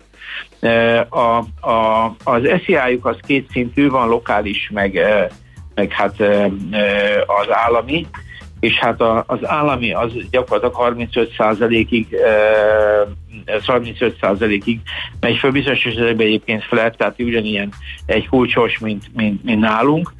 A, 1.09 1.37
a, 1.69 2.05
az 2.23 2.41
SZIA-juk 2.63 3.05
az 3.05 3.17
kétszintű, 3.27 3.89
van 3.89 4.07
lokális, 4.07 4.69
meg, 4.73 4.99
meg 5.75 5.91
hát 5.91 6.19
az 7.25 7.47
állami, 7.49 8.07
és 8.59 8.79
hát 8.79 9.01
az 9.25 9.47
állami 9.47 9.93
az 9.93 10.11
gyakorlatilag 10.31 10.95
35%-ig 11.09 12.07
35%-ig 13.45 14.79
megy 15.19 15.37
föl, 15.37 15.51
bizonyos 15.51 15.85
esetben 15.85 16.25
egyébként 16.25 16.63
felett, 16.63 16.95
tehát 16.95 17.19
ugyanilyen 17.19 17.73
egy 18.05 18.27
kulcsos, 18.27 18.79
mint, 18.79 19.03
mint, 19.13 19.43
mint 19.43 19.59
nálunk, 19.59 20.13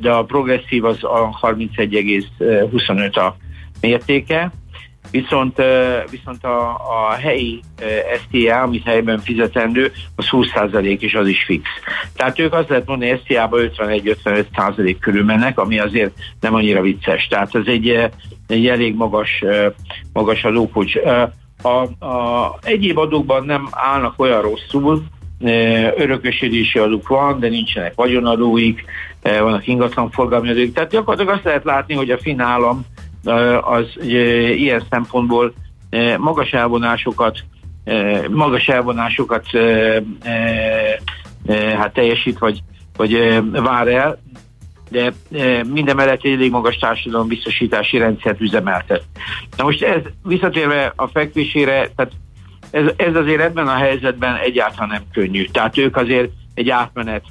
de 0.00 0.10
a 0.10 0.24
progresszív 0.24 0.84
az 0.84 1.04
a 1.04 1.38
31,25 1.42 3.12
a 3.12 3.36
mértéke, 3.80 4.52
viszont, 5.10 5.62
viszont 6.10 6.44
a, 6.44 6.70
a 6.70 7.12
helyi 7.20 7.60
STA, 8.16 8.60
amit 8.60 8.84
helyben 8.84 9.18
fizetendő, 9.18 9.92
az 10.16 10.26
20% 10.30 11.00
és 11.00 11.14
az 11.14 11.28
is 11.28 11.44
fix. 11.44 11.68
Tehát 12.14 12.38
ők 12.38 12.52
azt 12.52 12.68
lehet 12.68 12.86
mondani, 12.86 13.20
STA-ba 13.24 13.58
51-55% 13.60 14.96
körül 15.00 15.24
mennek, 15.24 15.58
ami 15.58 15.78
azért 15.78 16.12
nem 16.40 16.54
annyira 16.54 16.80
vicces. 16.80 17.26
Tehát 17.26 17.54
ez 17.54 17.66
egy, 17.66 18.10
egy 18.46 18.66
elég 18.66 18.94
magas, 18.94 19.44
magas 20.12 20.44
adókulcs. 20.44 20.94
A, 21.62 22.06
a 22.06 22.58
egyéb 22.62 22.98
adókban 22.98 23.44
nem 23.44 23.68
állnak 23.70 24.14
olyan 24.16 24.42
rosszul, 24.42 25.02
örökösödési 25.96 26.78
adók 26.78 27.08
van, 27.08 27.40
de 27.40 27.48
nincsenek 27.48 27.94
vagyonadóik, 27.94 28.84
vannak 29.22 29.66
ingatlanforgalmi 29.66 30.50
adóik. 30.50 30.72
Tehát 30.72 30.90
gyakorlatilag 30.90 31.34
azt 31.34 31.44
lehet 31.44 31.64
látni, 31.64 31.94
hogy 31.94 32.10
a 32.10 32.18
finn 32.18 32.40
állam 32.40 32.84
az 33.60 33.86
ilyen 34.56 34.82
szempontból 34.90 35.52
magas 36.18 36.52
elvonásokat 36.52 37.38
magas 38.30 38.68
elvonásokat 38.68 39.46
hát 41.76 41.92
teljesít, 41.92 42.38
vagy, 42.38 42.62
vagy 42.96 43.40
vár 43.52 43.88
el, 43.88 44.18
de 44.90 45.12
minden 45.72 45.96
mellett 45.96 46.22
egy 46.22 46.32
elég 46.32 46.50
magas 46.50 46.78
biztosítási 47.26 47.98
rendszert 47.98 48.40
üzemeltet. 48.40 49.04
Na 49.56 49.64
most 49.64 49.82
ez 49.82 50.00
visszatérve 50.24 50.92
a 50.96 51.06
fekvésére, 51.06 51.88
tehát 51.96 52.12
ez, 52.70 52.84
ez 52.96 53.14
azért 53.14 53.40
ebben 53.40 53.68
a 53.68 53.74
helyzetben 53.74 54.36
egyáltalán 54.36 54.88
nem 54.88 55.02
könnyű. 55.12 55.44
Tehát 55.44 55.78
ők 55.78 55.96
azért 55.96 56.30
egy 56.54 56.70
átmenet 56.70 57.24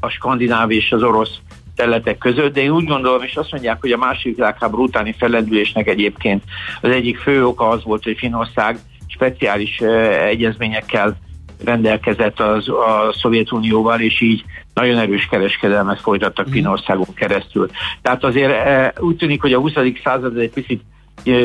a 0.00 0.08
skandináv 0.08 0.70
és 0.70 0.92
az 0.92 1.02
orosz 1.02 1.38
területek 1.76 2.18
között, 2.18 2.54
de 2.54 2.60
én 2.60 2.70
úgy 2.70 2.84
gondolom, 2.84 3.22
és 3.22 3.36
azt 3.36 3.52
mondják, 3.52 3.80
hogy 3.80 3.92
a 3.92 3.96
második 3.96 4.36
világháború 4.36 4.82
utáni 4.82 5.14
fellendülésnek 5.18 5.88
egyébként 5.88 6.42
az 6.80 6.90
egyik 6.90 7.18
fő 7.18 7.46
oka 7.46 7.68
az 7.68 7.84
volt, 7.84 8.04
hogy 8.04 8.16
Finország 8.18 8.78
speciális 9.06 9.80
egyezményekkel 10.26 11.16
rendelkezett 11.64 12.40
az, 12.40 12.68
a 12.68 13.14
Szovjetunióval, 13.20 14.00
és 14.00 14.20
így 14.20 14.44
nagyon 14.74 14.98
erős 14.98 15.26
kereskedelmet 15.26 16.00
folytattak 16.00 16.48
mm. 16.48 16.52
Finországon 16.52 17.14
keresztül. 17.14 17.70
Tehát 18.02 18.24
azért 18.24 19.00
úgy 19.00 19.16
tűnik, 19.16 19.40
hogy 19.40 19.52
a 19.52 19.58
20. 19.58 19.72
század 20.04 20.38
egy 20.38 20.50
picit 20.50 20.82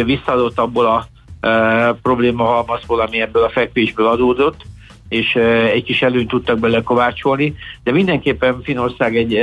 visszaadott 0.06 0.60
abból 0.60 0.86
a 0.86 1.06
probléma 2.02 2.44
halmazból, 2.44 3.00
ami 3.00 3.22
ebből 3.22 3.44
a 3.44 3.50
fekvésből 3.50 4.08
adódott, 4.08 4.62
és 5.10 5.36
egy 5.74 5.84
kis 5.84 6.02
előnyt 6.02 6.28
tudtak 6.28 6.60
bele 6.60 6.82
kovácsolni, 6.82 7.56
de 7.84 7.92
mindenképpen 7.92 8.62
Finország 8.62 9.18
egy 9.18 9.34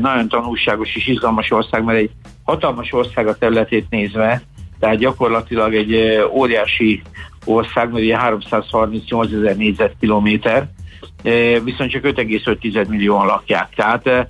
nagyon 0.00 0.28
tanulságos 0.28 0.96
és 0.96 1.06
izgalmas 1.06 1.50
ország, 1.50 1.84
mert 1.84 1.98
egy 1.98 2.10
hatalmas 2.44 2.92
ország 2.92 3.26
a 3.26 3.38
területét 3.38 3.86
nézve, 3.90 4.42
tehát 4.78 4.96
gyakorlatilag 4.96 5.74
egy 5.74 6.20
óriási 6.30 7.02
ország, 7.44 7.92
mert 7.92 8.10
338 8.10 9.32
ezer 9.32 9.56
négyzetkilométer, 9.56 10.68
viszont 11.64 11.90
csak 11.90 12.02
5,5 12.02 12.88
millióan 12.88 13.26
lakják. 13.26 13.68
Tehát 13.74 14.28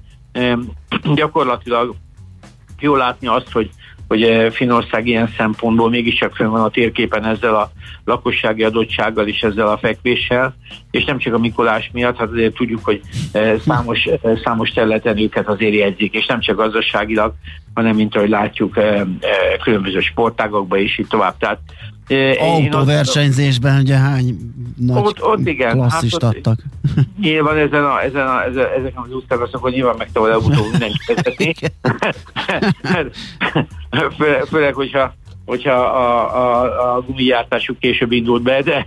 gyakorlatilag 1.15 1.95
jól 2.81 2.99
látni 2.99 3.27
azt, 3.27 3.53
hogy 3.53 3.71
hogy 4.09 4.23
eh, 4.23 4.51
Finország 4.51 5.07
ilyen 5.07 5.33
szempontból 5.37 5.89
mégiscsak 5.89 6.37
fönn 6.37 6.51
van 6.51 6.61
a 6.61 6.71
térképen 6.71 7.25
ezzel 7.25 7.55
a 7.55 7.71
lakossági 8.05 8.63
adottsággal 8.65 9.27
és 9.27 9.41
ezzel 9.41 9.69
a 9.69 9.79
fekvéssel, 9.79 10.55
és 10.91 11.05
nem 11.05 11.19
csak 11.19 11.35
a 11.35 11.39
Mikolás 11.39 11.91
miatt, 11.93 12.17
hát 12.17 12.31
azért 12.31 12.55
tudjuk, 12.55 12.85
hogy 12.85 13.01
eh, 13.33 13.59
számos, 13.67 14.05
eh, 14.05 14.19
számos 14.45 14.71
területen 14.71 15.19
őket 15.19 15.49
azért 15.49 15.75
jegyzik, 15.75 16.15
és 16.15 16.27
nem 16.27 16.41
csak 16.41 16.57
gazdaságilag, 16.57 17.35
hanem 17.79 17.97
mint 17.97 18.17
ahogy 18.17 18.29
látjuk 18.29 18.79
különböző 19.63 20.01
sportágokban 20.01 20.79
és 20.79 20.99
így 20.99 21.07
tovább. 21.07 21.37
Tehát 21.39 21.59
Autóversenyzésben 22.39 23.81
ugye 23.81 23.97
hány 23.97 24.37
nagy 24.77 25.03
ott, 25.05 25.23
ott 25.23 25.47
igen, 25.47 25.73
klasszist 25.73 26.23
hát 26.23 26.35
adtak? 26.35 26.59
Nyilván 27.21 27.57
ezen 27.57 27.85
a, 27.85 28.03
ezen 28.03 28.27
a, 28.27 28.45
ezen, 28.45 28.67
ezeken 28.79 29.03
az 29.03 29.13
útszakaszokon 29.13 29.71
nyilván 29.71 29.95
meg 29.99 30.13
tovább 30.13 30.31
előbb-utóbb 30.31 30.71
mindenki 30.71 30.99
vezetni. 31.15 31.55
Főleg, 34.19 34.45
főleg, 34.45 34.75
hogyha 34.75 35.15
hogyha 35.49 35.73
a, 35.73 36.37
a, 36.37 36.95
a 36.95 37.01
gumijártásuk 37.01 37.79
később 37.79 38.13
indult 38.13 38.43
be, 38.43 38.63
de, 38.63 38.87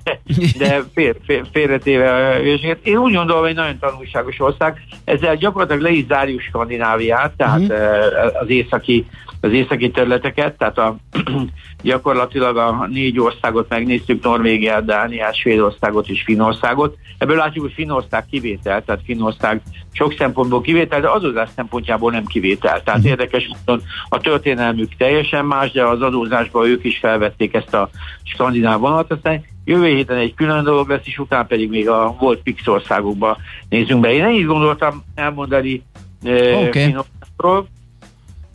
de 0.58 0.82
fél, 0.94 1.16
fél, 1.26 1.46
félretéve 1.52 2.12
a 2.12 2.40
Én 2.84 2.98
úgy 2.98 3.14
gondolom, 3.14 3.44
hogy 3.44 3.54
nagyon 3.56 3.80
tanulságos 3.80 4.40
ország. 4.40 4.82
Ezzel 5.04 5.36
gyakorlatilag 5.36 5.82
le 5.82 5.90
is 5.90 6.06
zárjuk 6.06 6.42
Skandináviát, 6.42 7.32
tehát 7.38 7.60
uh-huh. 7.60 8.42
az 8.42 8.50
északi 8.50 9.06
az 9.42 9.52
északi 9.52 9.92
területeket, 9.92 10.58
tehát 10.58 10.78
a, 10.78 10.96
gyakorlatilag 11.84 12.58
a 12.58 12.88
négy 12.92 13.20
országot 13.20 13.70
megnéztük, 13.70 14.24
Norvégiát, 14.24 14.86
Dániát, 14.86 15.36
Svédországot 15.36 16.08
és 16.08 16.22
Finországot. 16.24 16.98
Ebből 17.18 17.36
látjuk, 17.36 17.64
hogy 17.64 17.74
Finország 17.74 18.26
kivétel, 18.26 18.84
tehát 18.84 19.02
Finország 19.06 19.62
sok 19.92 20.14
szempontból 20.18 20.62
kivétel, 20.62 21.02
de 21.02 21.08
adózás 21.08 21.50
szempontjából 21.56 22.12
nem 22.12 22.26
kivétel. 22.26 22.84
Tehát 22.84 23.00
mhm. 23.00 23.10
érdekes 23.10 23.48
módon 23.48 23.84
a 24.10 24.20
történelmük 24.20 24.96
teljesen 24.98 25.46
más, 25.46 25.72
de 25.72 25.86
az 25.86 26.02
adózásban 26.02 26.68
ők 26.68 26.84
is 26.84 26.98
felvették 26.98 27.54
ezt 27.54 27.74
a 27.74 27.90
skandináv 28.24 28.80
vonalat. 28.80 29.12
Aztán 29.12 29.44
jövő 29.66 29.88
héten 29.88 30.18
egy 30.18 30.34
külön 30.34 30.64
dolog 30.64 30.90
lesz, 30.90 31.06
és 31.06 31.18
utána 31.18 31.44
pedig 31.44 31.70
még 31.70 31.90
a 31.90 32.16
volt 32.20 32.42
Pix 32.42 32.68
országokba 32.68 33.38
nézzünk 33.70 34.02
be. 34.02 34.14
Én 34.14 34.24
ennyit 34.24 34.46
gondoltam 34.46 35.04
elmondani 35.16 35.84
okay. 36.24 36.72
Finországról, 36.72 37.68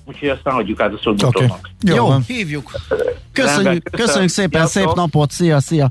úgyhogy 0.06 0.28
aztán 0.28 0.54
adjuk 0.54 0.80
át 0.80 0.92
a 0.92 0.98
szót 1.02 1.22
okay. 1.22 1.46
Jó, 1.80 1.94
Jó 1.94 2.18
hívjuk. 2.26 2.70
Köszönjük, 3.32 3.90
köszönjük 3.90 4.30
szépen, 4.30 4.66
szép 4.66 4.94
napot, 4.94 5.30
szia, 5.30 5.60
szia. 5.60 5.88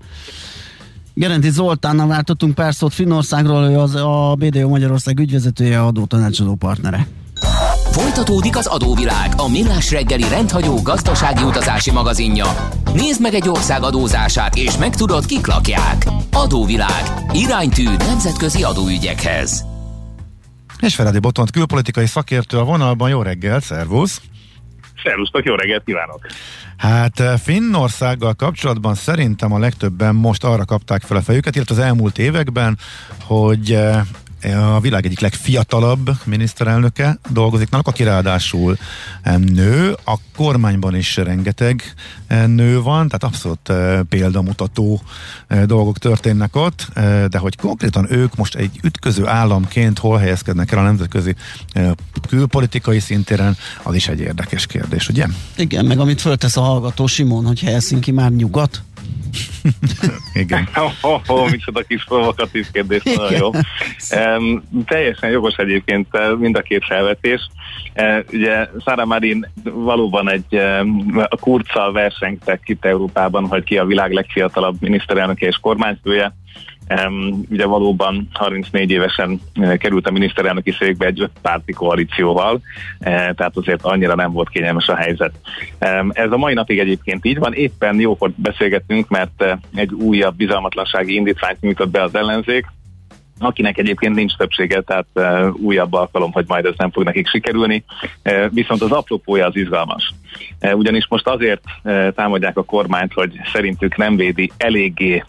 Gerenti 1.13 1.49
Zoltánnal 1.49 2.07
váltottunk 2.07 2.55
pár 2.55 2.73
szót 2.73 2.93
Finnországról, 2.93 3.63
ő 3.63 3.77
az 3.77 3.95
a 3.95 4.35
BDO 4.37 4.67
Magyarország 4.67 5.19
ügyvezetője, 5.19 5.81
adótanácsadó 5.81 6.55
partnere. 6.55 7.07
Folytatódik 7.91 8.57
az 8.57 8.65
adóvilág, 8.65 9.33
a 9.37 9.49
millás 9.49 9.91
reggeli 9.91 10.27
rendhagyó 10.29 10.81
gazdasági 10.81 11.43
utazási 11.43 11.91
magazinja. 11.91 12.45
Nézd 12.93 13.21
meg 13.21 13.33
egy 13.33 13.49
ország 13.49 13.83
adózását, 13.83 14.55
és 14.55 14.77
megtudod, 14.77 15.25
kik 15.25 15.47
lakják. 15.47 16.07
Adóvilág. 16.33 17.03
Iránytű 17.31 17.87
nemzetközi 17.97 18.63
adóügyekhez. 18.63 19.74
És 20.85 20.95
Feledi 20.95 21.19
Botont 21.19 21.51
külpolitikai 21.51 22.05
szakértő 22.05 22.57
a 22.57 22.63
vonalban. 22.63 23.09
Jó 23.09 23.21
reggel, 23.21 23.59
szervusz! 23.59 24.21
Szervusztok, 25.03 25.45
jó 25.45 25.55
reggelt 25.55 25.83
kívánok! 25.85 26.19
Hát 26.77 27.19
eh, 27.19 27.37
Finnországgal 27.37 28.33
kapcsolatban 28.33 28.95
szerintem 28.95 29.51
a 29.51 29.59
legtöbben 29.59 30.15
most 30.15 30.43
arra 30.43 30.65
kapták 30.65 31.01
fel 31.01 31.17
a 31.17 31.21
fejüket, 31.21 31.55
illetve 31.55 31.75
az 31.75 31.81
elmúlt 31.81 32.17
években, 32.17 32.77
hogy 33.23 33.71
eh, 33.71 34.01
a 34.53 34.79
világ 34.79 35.05
egyik 35.05 35.19
legfiatalabb 35.19 36.09
miniszterelnöke 36.23 37.17
dolgozik 37.29 37.69
náluk, 37.69 37.87
aki 37.87 38.03
ráadásul 38.03 38.77
nő, 39.37 39.95
a 40.05 40.17
kormányban 40.35 40.95
is 40.95 41.17
rengeteg 41.17 41.83
eh, 42.27 42.47
nő 42.47 42.81
van, 42.81 43.07
tehát 43.07 43.23
abszolút 43.23 43.69
eh, 43.69 43.99
példamutató 44.09 45.01
eh, 45.47 45.63
dolgok 45.63 45.97
történnek 45.97 46.55
ott, 46.55 46.87
de 47.29 47.37
hogy 47.37 47.55
konkrétan 47.55 48.11
ők 48.11 48.35
most 48.35 48.55
egy 48.55 48.79
ütköző 48.83 49.27
államként 49.27 49.99
hol 49.99 50.17
helyezkednek 50.17 50.71
el 50.71 50.79
a 50.79 50.83
nemzetközi 50.83 51.35
külpolitikai 52.27 52.99
szintéren, 52.99 53.57
az 53.83 53.95
is 53.95 54.07
egy 54.07 54.19
érdekes 54.19 54.65
kérdés, 54.65 55.09
ugye? 55.09 55.25
Igen, 55.55 55.85
meg 55.85 55.99
amit 55.99 56.21
föltesz 56.21 56.57
a 56.57 56.61
hallgató 56.61 57.07
Simon, 57.07 57.45
hogy 57.45 57.59
Helsinki 57.59 58.11
már 58.11 58.31
nyugat, 58.31 58.83
Igen. 60.33 60.67
oh, 60.75 60.91
oh, 61.01 61.21
oh, 61.27 61.51
micsoda 61.51 61.81
kis 61.81 62.03
provokatív 62.03 62.71
kérdés, 62.71 63.03
nagyon 63.03 63.31
jó. 63.31 63.51
Um, 64.37 64.63
teljesen 64.85 65.29
jogos 65.29 65.55
egyébként 65.55 66.07
mind 66.37 66.57
a 66.57 66.61
két 66.61 66.85
felvetés. 66.85 67.47
Uh, 67.95 68.19
ugye 68.31 68.69
Szára 68.85 69.05
Marin 69.05 69.51
valóban 69.63 70.29
egy 70.29 70.45
um, 70.81 71.11
a 71.29 71.37
kurccal 71.37 71.91
versenytek 71.91 72.61
itt 72.65 72.85
Európában, 72.85 73.47
hogy 73.47 73.63
ki 73.63 73.77
a 73.77 73.85
világ 73.85 74.11
legfiatalabb 74.11 74.75
miniszterelnöke 74.81 75.45
és 75.45 75.57
kormányfője 75.57 76.33
Um, 76.89 77.45
ugye 77.49 77.65
valóban 77.65 78.27
34 78.33 78.91
évesen 78.91 79.39
uh, 79.55 79.77
került 79.77 80.07
a 80.07 80.11
miniszterelnöki 80.11 80.71
székbe 80.71 81.05
egy 81.05 81.29
párti 81.41 81.73
koalícióval, 81.73 82.53
uh, 82.53 82.61
tehát 83.09 83.51
azért 83.53 83.83
annyira 83.83 84.15
nem 84.15 84.31
volt 84.31 84.49
kényelmes 84.49 84.87
a 84.87 84.95
helyzet. 84.95 85.31
Um, 85.81 86.11
ez 86.13 86.31
a 86.31 86.37
mai 86.37 86.53
napig 86.53 86.79
egyébként 86.79 87.25
így 87.25 87.39
van, 87.39 87.53
éppen 87.53 87.99
jókor 87.99 88.31
beszélgettünk, 88.35 89.09
mert 89.09 89.43
uh, 89.43 89.51
egy 89.75 89.93
újabb 89.93 90.35
bizalmatlansági 90.35 91.15
indítványt 91.15 91.61
nyújtott 91.61 91.89
be 91.89 92.01
az 92.03 92.15
ellenzék, 92.15 92.65
akinek 93.39 93.77
egyébként 93.77 94.15
nincs 94.15 94.35
többsége, 94.35 94.81
tehát 94.81 95.07
uh, 95.13 95.55
újabb 95.61 95.93
alkalom, 95.93 96.31
hogy 96.31 96.45
majd 96.47 96.65
ez 96.65 96.73
nem 96.77 96.91
fog 96.91 97.03
nekik 97.03 97.27
sikerülni. 97.27 97.83
Uh, 98.25 98.45
viszont 98.51 98.81
az 98.81 98.91
apropója 98.91 99.45
az 99.45 99.55
izgalmas. 99.55 100.13
Uh, 100.61 100.77
ugyanis 100.77 101.07
most 101.09 101.27
azért 101.27 101.61
uh, 101.83 102.07
támadják 102.13 102.57
a 102.57 102.63
kormányt, 102.63 103.13
hogy 103.13 103.39
szerintük 103.53 103.97
nem 103.97 104.15
védi 104.15 104.51
eléggé 104.57 105.23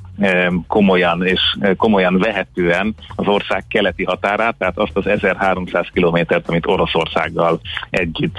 komolyan 0.66 1.26
és 1.26 1.40
komolyan 1.76 2.18
vehetően 2.18 2.94
az 3.14 3.26
ország 3.26 3.64
keleti 3.68 4.04
határát, 4.04 4.54
tehát 4.58 4.78
azt 4.78 4.96
az 4.96 5.06
1300 5.06 5.86
kilométert, 5.92 6.48
amit 6.48 6.66
Oroszországgal 6.66 7.60
együtt 7.90 8.36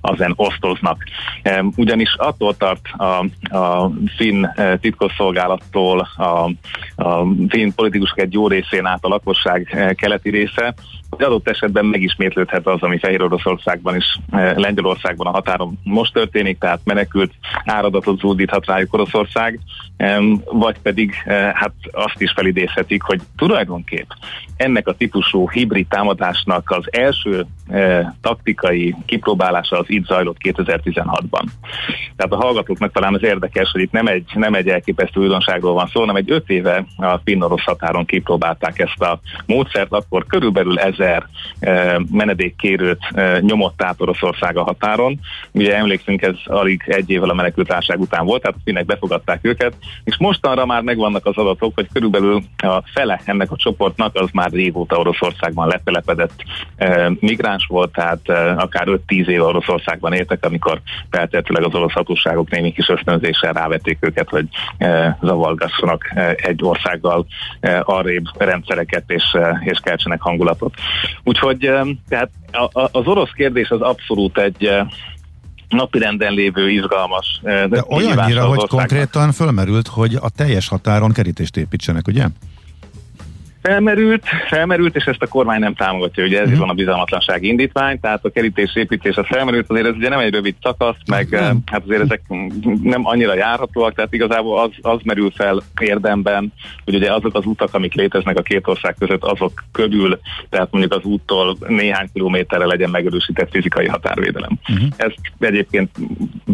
azen 0.00 0.32
osztoznak. 0.36 1.04
Ugyanis 1.76 2.14
attól 2.18 2.56
tart 2.56 2.86
a, 2.96 3.24
a 3.56 3.90
finn 4.16 4.44
titkosszolgálattól, 4.80 6.08
a, 6.16 6.50
a 7.02 7.26
finn 7.48 7.70
politikusok 7.74 8.20
egy 8.20 8.32
jó 8.32 8.48
részén 8.48 8.86
át 8.86 9.04
a 9.04 9.08
lakosság 9.08 9.94
keleti 9.96 10.30
része, 10.30 10.74
hogy 11.16 11.24
adott 11.24 11.48
esetben 11.48 11.84
megismétlődhet 11.84 12.66
az, 12.66 12.82
ami 12.82 12.98
Fehér 12.98 13.22
Oroszországban 13.22 13.94
és 13.94 14.18
Lengyelországban 14.54 15.26
a 15.26 15.30
határon 15.30 15.78
most 15.82 16.12
történik, 16.12 16.58
tehát 16.58 16.80
menekült 16.84 17.32
áradatot 17.64 18.18
zúdíthat 18.18 18.66
rájuk 18.66 18.92
Oroszország, 18.92 19.60
vagy 20.44 20.78
pedig 20.82 21.14
hát 21.54 21.72
azt 21.92 22.20
is 22.20 22.32
felidézhetik, 22.32 23.02
hogy 23.02 23.20
tulajdonképp 23.36 24.10
ennek 24.56 24.88
a 24.88 24.94
típusú 24.94 25.50
hibrid 25.50 25.86
támadásnak 25.86 26.70
az 26.70 26.92
első 26.92 27.46
taktikai 28.20 28.94
kipróbálása 29.06 29.78
az 29.78 29.84
itt 29.88 30.06
zajlott 30.06 30.36
2016-ban. 30.42 31.44
Tehát 32.16 32.32
a 32.32 32.36
hallgatóknak 32.36 32.92
talán 32.92 33.14
az 33.14 33.22
érdekes, 33.22 33.70
hogy 33.70 33.80
itt 33.80 33.92
nem 33.92 34.06
egy, 34.06 34.30
nem 34.34 34.54
egy 34.54 34.68
elképesztő 34.68 35.20
újdonságról 35.20 35.72
van 35.72 35.90
szó, 35.92 36.00
hanem 36.00 36.16
egy 36.16 36.30
öt 36.30 36.50
éve 36.50 36.86
a 36.96 37.20
finn-orosz 37.24 37.64
határon 37.64 38.04
kipróbálták 38.04 38.78
ezt 38.78 39.00
a 39.00 39.20
módszert, 39.46 39.92
akkor 39.92 40.26
körülbelül 40.26 40.78
ezer 41.04 41.26
menedékkérőt 42.10 42.98
nyomott 43.40 43.82
át 43.82 44.00
Oroszország 44.00 44.56
a 44.56 44.62
határon. 44.62 45.20
Ugye 45.52 45.76
emlékszünk, 45.76 46.22
ez 46.22 46.34
alig 46.44 46.82
egy 46.86 47.10
évvel 47.10 47.30
a 47.30 47.34
menekültárság 47.34 48.00
után 48.00 48.24
volt, 48.24 48.42
tehát 48.42 48.56
a 48.56 48.62
finnek 48.64 48.84
befogadták 48.84 49.38
őket, 49.42 49.74
és 50.04 50.16
mostanra 50.18 50.66
már 50.66 50.82
megvannak 50.82 51.26
az 51.26 51.36
adatok, 51.36 51.72
hogy 51.74 51.88
körülbelül 51.92 52.42
a 52.56 52.82
fele 52.94 53.20
ennek 53.24 53.50
a 53.50 53.56
csoportnak 53.56 54.14
az 54.14 54.28
már 54.32 54.50
régóta 54.50 54.96
Oroszországban 54.96 55.68
letelepedett 55.68 56.44
e, 56.76 57.12
migráns 57.20 57.66
volt, 57.66 57.92
tehát 57.92 58.28
akár 58.56 58.86
5-10 58.86 59.26
év 59.26 59.42
Oroszországban 59.42 60.12
éltek, 60.12 60.44
amikor 60.44 60.80
feltétlenül 61.10 61.68
az 61.68 61.74
orosz 61.74 61.92
hatóságok 61.92 62.50
némi 62.50 62.72
kis 62.72 62.88
ösztönzéssel 62.88 63.52
rávették 63.52 63.98
őket, 64.00 64.28
hogy 64.28 64.46
zavargassanak 65.22 66.12
egy 66.36 66.64
országgal 66.64 67.26
arrébb 67.82 68.24
rendszereket 68.38 69.04
és, 69.06 69.36
és 69.60 69.78
keltsenek 69.82 70.20
hangulatot. 70.20 70.74
Úgyhogy 71.22 71.70
tehát 72.08 72.30
az 72.72 73.06
orosz 73.06 73.30
kérdés 73.34 73.68
az 73.68 73.80
abszolút 73.80 74.38
egy 74.38 74.70
napirenden 75.68 76.32
lévő 76.32 76.70
izgalmas. 76.70 77.40
De, 77.42 77.66
de 77.66 77.84
olyannyira, 77.88 78.44
hogy 78.44 78.68
konkrétan 78.68 79.32
fölmerült, 79.32 79.88
hogy 79.88 80.14
a 80.14 80.30
teljes 80.30 80.68
határon 80.68 81.12
kerítést 81.12 81.56
építsenek, 81.56 82.06
ugye? 82.06 82.26
Felmerült, 83.68 84.24
felmerült, 84.48 84.96
és 84.96 85.04
ezt 85.04 85.22
a 85.22 85.26
kormány 85.26 85.60
nem 85.60 85.74
támogatja, 85.74 86.24
ugye 86.24 86.38
ez 86.38 86.44
uh-huh. 86.44 86.60
van 86.60 86.68
a 86.68 86.72
bizalmatlanság 86.72 87.42
indítvány, 87.42 88.00
tehát 88.00 88.24
a 88.24 88.30
kerítés 88.30 88.76
építés 88.76 89.16
a 89.16 89.24
felmerült, 89.24 89.70
azért 89.70 89.86
ez 89.86 89.94
ugye 89.94 90.08
nem 90.08 90.18
egy 90.18 90.32
rövid 90.32 90.54
szakasz, 90.62 90.96
meg 91.06 91.28
uh-huh. 91.30 91.58
hát 91.66 91.82
azért 91.86 92.02
ezek 92.02 92.22
nem 92.82 93.06
annyira 93.06 93.34
járhatóak, 93.34 93.94
tehát 93.94 94.12
igazából 94.12 94.60
az, 94.60 94.70
az 94.80 95.00
merül 95.04 95.30
fel 95.30 95.62
érdemben, 95.80 96.52
hogy 96.84 96.94
ugye 96.94 97.12
azok 97.12 97.34
az 97.34 97.46
utak, 97.46 97.74
amik 97.74 97.94
léteznek 97.94 98.38
a 98.38 98.42
két 98.42 98.66
ország 98.66 98.94
között, 98.98 99.22
azok 99.24 99.64
körül, 99.72 100.18
tehát 100.48 100.68
mondjuk 100.70 100.92
az 100.92 101.04
úttól 101.04 101.56
néhány 101.68 102.08
kilométerre 102.12 102.66
legyen 102.66 102.90
megerősített 102.90 103.50
fizikai 103.50 103.86
határvédelem. 103.86 104.58
Uh-huh. 104.68 104.88
Ezt 104.96 105.18
egyébként 105.38 105.90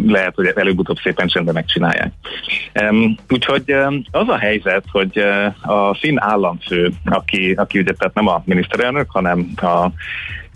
lehet, 0.06 0.34
hogy 0.34 0.52
előbb-utóbb 0.54 0.98
szépen 1.02 1.26
csendben 1.26 1.54
megcsinálják. 1.54 2.12
Um, 2.80 3.16
úgyhogy 3.28 3.62
um, 3.66 4.02
az 4.10 4.28
a 4.28 4.38
helyzet, 4.38 4.84
hogy 4.92 5.18
uh, 5.18 5.70
a 5.88 5.94
finn 5.94 6.16
államfő 6.20 6.92
aki, 7.04 7.52
aki 7.52 7.78
ugye 7.78 7.92
tehát 7.92 8.14
nem 8.14 8.26
a 8.26 8.42
miniszterelnök, 8.44 9.10
hanem 9.10 9.52
a 9.56 9.90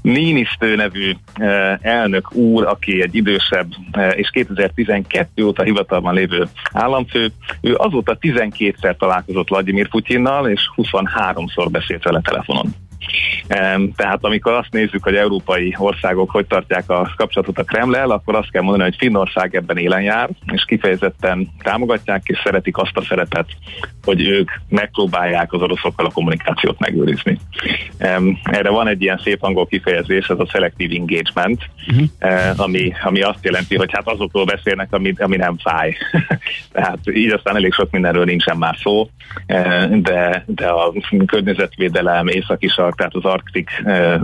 Nínisztő 0.04 0.76
nevű 0.76 1.12
eh, 1.34 1.78
elnök 1.80 2.34
úr, 2.34 2.66
aki 2.66 3.02
egy 3.02 3.14
idősebb 3.14 3.66
eh, 3.90 4.18
és 4.18 4.30
2012 4.30 5.44
óta 5.44 5.62
hivatalban 5.62 6.14
lévő 6.14 6.48
államfő, 6.72 7.32
ő 7.60 7.74
azóta 7.74 8.16
12-szer 8.20 8.96
találkozott 8.96 9.48
Vladimir 9.48 9.88
Putyinnal, 9.88 10.48
és 10.48 10.70
23-szor 10.76 11.68
beszélt 11.70 12.02
vele 12.02 12.20
telefonon. 12.20 12.74
Tehát 13.96 14.18
amikor 14.20 14.52
azt 14.52 14.70
nézzük, 14.70 15.02
hogy 15.02 15.14
európai 15.14 15.74
országok 15.78 16.30
hogy 16.30 16.46
tartják 16.46 16.90
a 16.90 17.12
kapcsolatot 17.16 17.58
a 17.58 17.64
Kremlel, 17.64 18.10
akkor 18.10 18.34
azt 18.34 18.50
kell 18.50 18.62
mondani, 18.62 18.82
hogy 18.82 18.98
Finnország 18.98 19.54
ebben 19.54 19.76
élen 19.76 20.02
jár, 20.02 20.30
és 20.52 20.64
kifejezetten 20.64 21.48
támogatják 21.62 22.22
és 22.24 22.40
szeretik 22.44 22.76
azt 22.76 22.96
a 22.96 23.02
szeretet, 23.02 23.46
hogy 24.04 24.26
ők 24.26 24.50
megpróbálják 24.68 25.52
az 25.52 25.60
oroszokkal 25.60 26.06
a 26.06 26.10
kommunikációt 26.10 26.78
megőrizni. 26.78 27.38
Erre 28.42 28.70
van 28.70 28.88
egy 28.88 29.02
ilyen 29.02 29.20
szép 29.24 29.42
angol 29.42 29.66
kifejezés, 29.66 30.28
ez 30.28 30.38
a 30.38 30.46
selective 30.46 30.94
engagement, 30.94 31.62
uh-huh. 31.86 32.60
ami, 32.60 32.92
ami 33.02 33.22
azt 33.22 33.44
jelenti, 33.44 33.76
hogy 33.76 33.90
hát 33.92 34.08
azokról 34.08 34.44
beszélnek, 34.44 34.92
ami, 34.92 35.12
ami 35.16 35.36
nem 35.36 35.58
fáj. 35.58 35.96
Tehát 36.72 36.98
így 37.12 37.30
aztán 37.30 37.56
elég 37.56 37.72
sok 37.72 37.90
mindenről 37.90 38.24
nincsen 38.24 38.56
már 38.56 38.76
szó, 38.82 39.08
de, 39.90 40.44
de 40.46 40.66
a 40.66 40.92
környezetvédelem, 41.26 42.28
északi 42.28 42.68
tehát 42.96 43.14
az 43.14 43.24
Arktik 43.24 43.70
eh, 43.84 44.20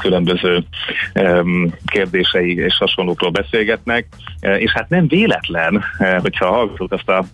különböző 0.00 0.64
eh, 1.12 1.40
kérdései 1.84 2.56
és 2.56 2.76
hasonlókról 2.76 3.30
beszélgetnek, 3.30 4.06
eh, 4.40 4.60
és 4.60 4.70
hát 4.72 4.88
nem 4.88 5.06
véletlen, 5.08 5.84
hogyha 6.20 6.46
hallgatók 6.46 6.92
azt 6.92 7.08
a 7.08 7.24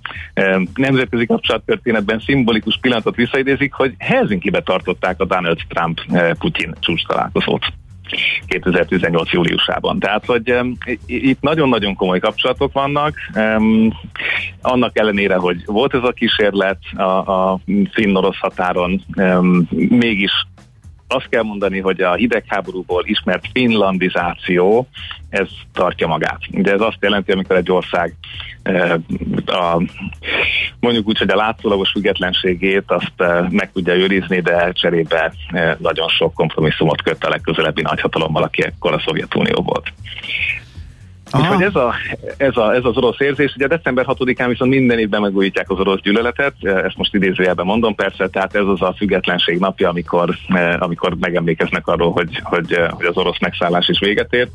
nemzetközi 0.75 1.27
kapcsolattörténetben 1.27 2.21
szimbolikus 2.21 2.79
pillanatot 2.81 3.17
visszaidézik, 3.17 3.73
hogy 3.73 3.95
Helsinki-be 3.99 4.61
tartották 4.61 5.21
a 5.21 5.25
Donald 5.25 5.59
Trump-Putin 5.69 6.75
csúcs 6.81 7.07
találkozót. 7.07 7.65
2018. 8.47 9.33
júliusában. 9.33 9.99
Tehát, 9.99 10.25
hogy 10.25 10.53
um, 10.53 10.77
itt 11.07 11.41
nagyon-nagyon 11.41 11.95
komoly 11.95 12.19
kapcsolatok 12.19 12.73
vannak, 12.73 13.15
um, 13.35 13.93
annak 14.61 14.99
ellenére, 14.99 15.37
hogy 15.37 15.63
volt 15.65 15.95
ez 15.95 16.03
a 16.03 16.13
kísérlet 16.13 16.79
a, 16.97 17.03
a 17.03 17.61
finn-orosz 17.93 18.39
határon, 18.39 19.03
um, 19.17 19.69
mégis 19.89 20.47
azt 21.09 21.29
kell 21.29 21.43
mondani, 21.43 21.81
hogy 21.81 22.01
a 22.01 22.15
hidegháborúból 22.15 23.03
ismert 23.07 23.45
finlandizáció, 23.53 24.89
ez 25.29 25.49
tartja 25.73 26.07
magát. 26.07 26.39
De 26.51 26.73
ez 26.73 26.81
azt 26.81 26.97
jelenti, 27.01 27.33
amikor 27.33 27.57
egy 27.57 27.71
ország 27.71 28.15
eh, 28.63 28.93
a, 29.47 29.83
mondjuk 30.81 31.09
úgy, 31.09 31.19
hogy 31.19 31.31
a 31.31 31.37
látszólagos 31.37 31.91
függetlenségét 31.91 32.85
azt 32.87 33.13
eh, 33.17 33.49
meg 33.51 33.73
tudja 33.73 33.95
őrizni, 33.95 34.41
de 34.41 34.73
cserébe 34.73 35.33
eh, 35.49 35.75
nagyon 35.79 36.09
sok 36.09 36.35
kompromisszumot 36.35 37.03
köt 37.03 37.25
a 37.25 37.29
legközelebbi 37.29 37.83
nagyhatalommal, 37.83 38.43
aki 38.43 38.65
ekkor 38.65 38.93
a 38.93 39.03
Szovjetunió 39.07 39.63
volt. 39.63 39.93
Úgyhogy 41.39 41.63
ez, 41.63 41.75
a, 41.75 41.95
ez, 42.37 42.57
a, 42.57 42.75
ez 42.75 42.85
az 42.85 42.97
orosz 42.97 43.21
érzés, 43.21 43.55
ugye 43.55 43.67
december 43.67 44.05
6-án 44.09 44.47
viszont 44.49 44.71
minden 44.71 44.99
évben 44.99 45.21
megújítják 45.21 45.71
az 45.71 45.79
orosz 45.79 46.01
gyűlöletet, 46.01 46.55
ezt 46.63 46.97
most 46.97 47.15
idézőjelben 47.15 47.67
mondom 47.67 47.95
persze, 47.95 48.29
tehát 48.29 48.55
ez 48.55 48.67
az 48.67 48.83
a 48.83 48.95
függetlenség 48.97 49.59
napja, 49.59 49.89
amikor, 49.89 50.37
amikor 50.79 51.17
megemlékeznek 51.21 51.87
arról, 51.87 52.13
hogy, 52.13 52.41
hogy, 52.43 52.81
hogy 52.91 53.07
az 53.07 53.17
orosz 53.17 53.39
megszállás 53.39 53.89
is 53.89 53.99
véget 53.99 54.33
ért. 54.33 54.51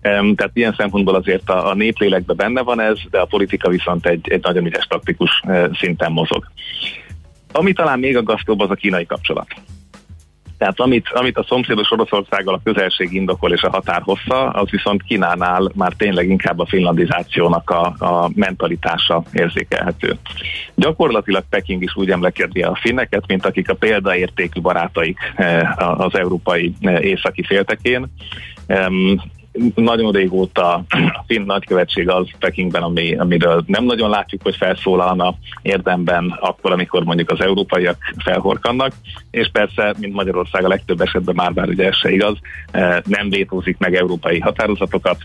Tehát 0.00 0.50
ilyen 0.52 0.74
szempontból 0.76 1.14
azért 1.14 1.50
a, 1.50 1.70
a 1.70 1.74
néplélekben 1.74 2.36
benne 2.36 2.62
van 2.62 2.80
ez, 2.80 2.98
de 3.10 3.18
a 3.18 3.24
politika 3.24 3.68
viszont 3.68 4.06
egy, 4.06 4.30
egy 4.30 4.42
nagyon 4.42 4.66
ügyes 4.66 4.86
taktikus 4.86 5.42
szinten 5.72 6.12
mozog. 6.12 6.44
Ami 7.52 7.72
talán 7.72 7.98
még 7.98 8.16
aggasztóbb, 8.16 8.60
az 8.60 8.70
a 8.70 8.74
kínai 8.74 9.06
kapcsolat. 9.06 9.46
Tehát 10.58 10.80
amit, 10.80 11.08
amit 11.08 11.38
a 11.38 11.44
szomszédos 11.48 11.90
Oroszországgal 11.90 12.54
a 12.54 12.60
közelség 12.64 13.12
indokol 13.12 13.52
és 13.52 13.62
a 13.62 13.70
határ 13.70 14.02
hossza, 14.02 14.48
az 14.48 14.70
viszont 14.70 15.02
Kínánál 15.02 15.70
már 15.74 15.92
tényleg 15.92 16.28
inkább 16.28 16.58
a 16.58 16.66
finlandizációnak 16.66 17.70
a, 17.70 17.94
a 17.98 18.30
mentalitása 18.34 19.22
érzékelhető. 19.32 20.16
Gyakorlatilag 20.74 21.44
Peking 21.50 21.82
is 21.82 21.96
úgy 21.96 22.10
emlekedi 22.10 22.62
a 22.62 22.78
finneket, 22.80 23.26
mint 23.26 23.46
akik 23.46 23.70
a 23.70 23.74
példaértékű 23.74 24.60
barátaik 24.60 25.18
eh, 25.34 25.78
az 26.00 26.14
európai 26.14 26.74
eh, 26.80 27.04
északi 27.04 27.42
féltekén 27.42 28.10
nagyon 29.74 30.12
régóta 30.12 30.72
a 31.18 31.24
finn 31.26 31.44
nagykövetség 31.44 32.08
az 32.08 32.26
Pekingben, 32.38 32.82
ami, 32.82 33.14
amiről 33.14 33.64
nem 33.66 33.84
nagyon 33.84 34.10
látjuk, 34.10 34.42
hogy 34.42 34.56
felszólalna 34.56 35.34
érdemben 35.62 36.36
akkor, 36.40 36.72
amikor 36.72 37.04
mondjuk 37.04 37.30
az 37.30 37.40
európaiak 37.40 37.96
felhorkannak, 38.24 38.92
és 39.30 39.48
persze, 39.52 39.94
mint 39.98 40.14
Magyarország 40.14 40.64
a 40.64 40.68
legtöbb 40.68 41.00
esetben 41.00 41.34
már 41.34 41.52
bár 41.52 41.68
ugye 41.68 41.86
ez 41.86 41.96
se 41.96 42.10
igaz, 42.12 42.38
eh, 42.70 42.96
nem 43.04 43.28
vétózik 43.30 43.78
meg 43.78 43.94
európai 43.94 44.38
határozatokat, 44.40 45.18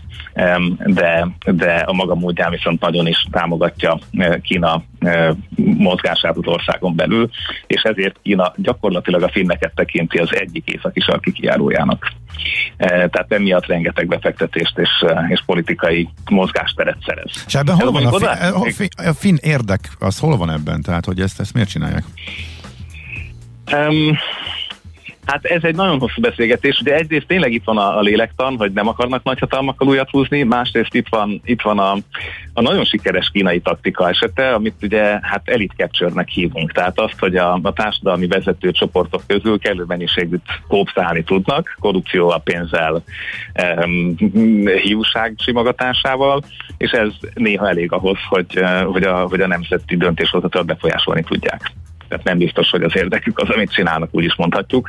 de, 0.84 1.28
de 1.44 1.74
a 1.74 1.92
maga 1.92 2.14
módján 2.14 2.50
viszont 2.50 2.80
nagyon 2.80 3.06
is 3.06 3.26
támogatja 3.30 3.98
eh, 4.12 4.34
Kína 4.42 4.82
eh, 4.98 5.30
mozgását 5.56 6.36
az 6.36 6.46
országon 6.46 6.96
belül, 6.96 7.30
és 7.66 7.82
ezért 7.82 8.16
Kína 8.22 8.52
gyakorlatilag 8.56 9.22
a 9.22 9.28
finneket 9.28 9.74
tekinti 9.74 10.18
az 10.18 10.34
egyik 10.34 10.68
északi 10.68 11.00
sarki 11.00 11.32
kijárójának. 11.32 12.12
Tehát 12.76 13.26
emiatt 13.28 13.66
rengeteg 13.66 14.06
befektetést 14.06 14.78
és, 14.78 14.88
eh, 15.06 15.30
és 15.30 15.42
politikai 15.46 16.08
mozgásteret 16.30 16.96
szerez. 17.06 17.44
És 17.46 17.54
ebben 17.54 17.74
hol 17.74 17.92
van 17.92 18.06
a, 18.06 18.18
fin, 18.18 18.28
a, 18.28 18.70
fin, 18.70 18.88
a 18.96 19.12
finn 19.12 19.36
érdek, 19.40 19.80
az 19.98 20.18
hol 20.18 20.36
van 20.36 20.50
ebben? 20.50 20.82
Tehát, 20.82 21.04
hogy 21.04 21.20
ezt, 21.20 21.40
ezt 21.40 21.54
miért 21.54 21.68
csinálják? 21.68 22.04
Um, 23.72 24.18
Hát 25.30 25.44
ez 25.44 25.64
egy 25.64 25.74
nagyon 25.74 25.98
hosszú 25.98 26.20
beszélgetés. 26.20 26.80
Ugye 26.80 26.94
egyrészt 26.94 27.26
tényleg 27.26 27.52
itt 27.52 27.64
van 27.64 27.78
a, 27.78 27.98
a 27.98 28.00
lélektan, 28.00 28.56
hogy 28.56 28.72
nem 28.72 28.88
akarnak 28.88 29.22
nagyhatalmakkal 29.22 29.88
újat 29.88 30.10
húzni, 30.10 30.42
másrészt 30.42 30.94
itt 30.94 31.06
van, 31.08 31.40
itt 31.44 31.60
van 31.60 31.78
a, 31.78 31.92
a 32.52 32.60
nagyon 32.60 32.84
sikeres 32.84 33.30
kínai 33.32 33.60
taktika 33.60 34.08
esete, 34.08 34.52
amit 34.52 34.74
ugye 34.82 35.18
hát 35.22 35.42
elite 35.44 35.74
capture-nek 35.76 36.28
hívunk. 36.28 36.72
Tehát 36.72 37.00
azt, 37.00 37.18
hogy 37.18 37.36
a, 37.36 37.58
a 37.62 37.72
társadalmi 37.72 38.26
vezető 38.26 38.70
csoportok 38.70 39.22
közül 39.26 39.58
kellő 39.58 39.84
mennyiségűt 39.86 40.42
kópszálni 40.68 41.22
tudnak, 41.24 41.76
korrupció 41.80 42.28
a 42.28 42.38
pénzzel, 42.38 43.02
um, 43.84 44.16
hiúság 44.82 45.34
simogatásával, 45.38 46.42
és 46.76 46.90
ez 46.90 47.12
néha 47.34 47.68
elég 47.68 47.92
ahhoz, 47.92 48.18
hogy, 48.28 48.62
hogy, 48.84 49.02
a, 49.02 49.26
hogy 49.26 49.40
a 49.40 49.46
nemzeti 49.46 49.96
döntéshozatot 49.96 50.66
befolyásolni 50.66 51.22
tudják 51.22 51.72
tehát 52.10 52.24
nem 52.24 52.38
biztos, 52.38 52.70
hogy 52.70 52.82
az 52.82 52.96
érdekük 52.96 53.38
az, 53.38 53.48
amit 53.48 53.72
csinálnak, 53.72 54.08
úgy 54.12 54.24
is 54.24 54.34
mondhatjuk. 54.36 54.88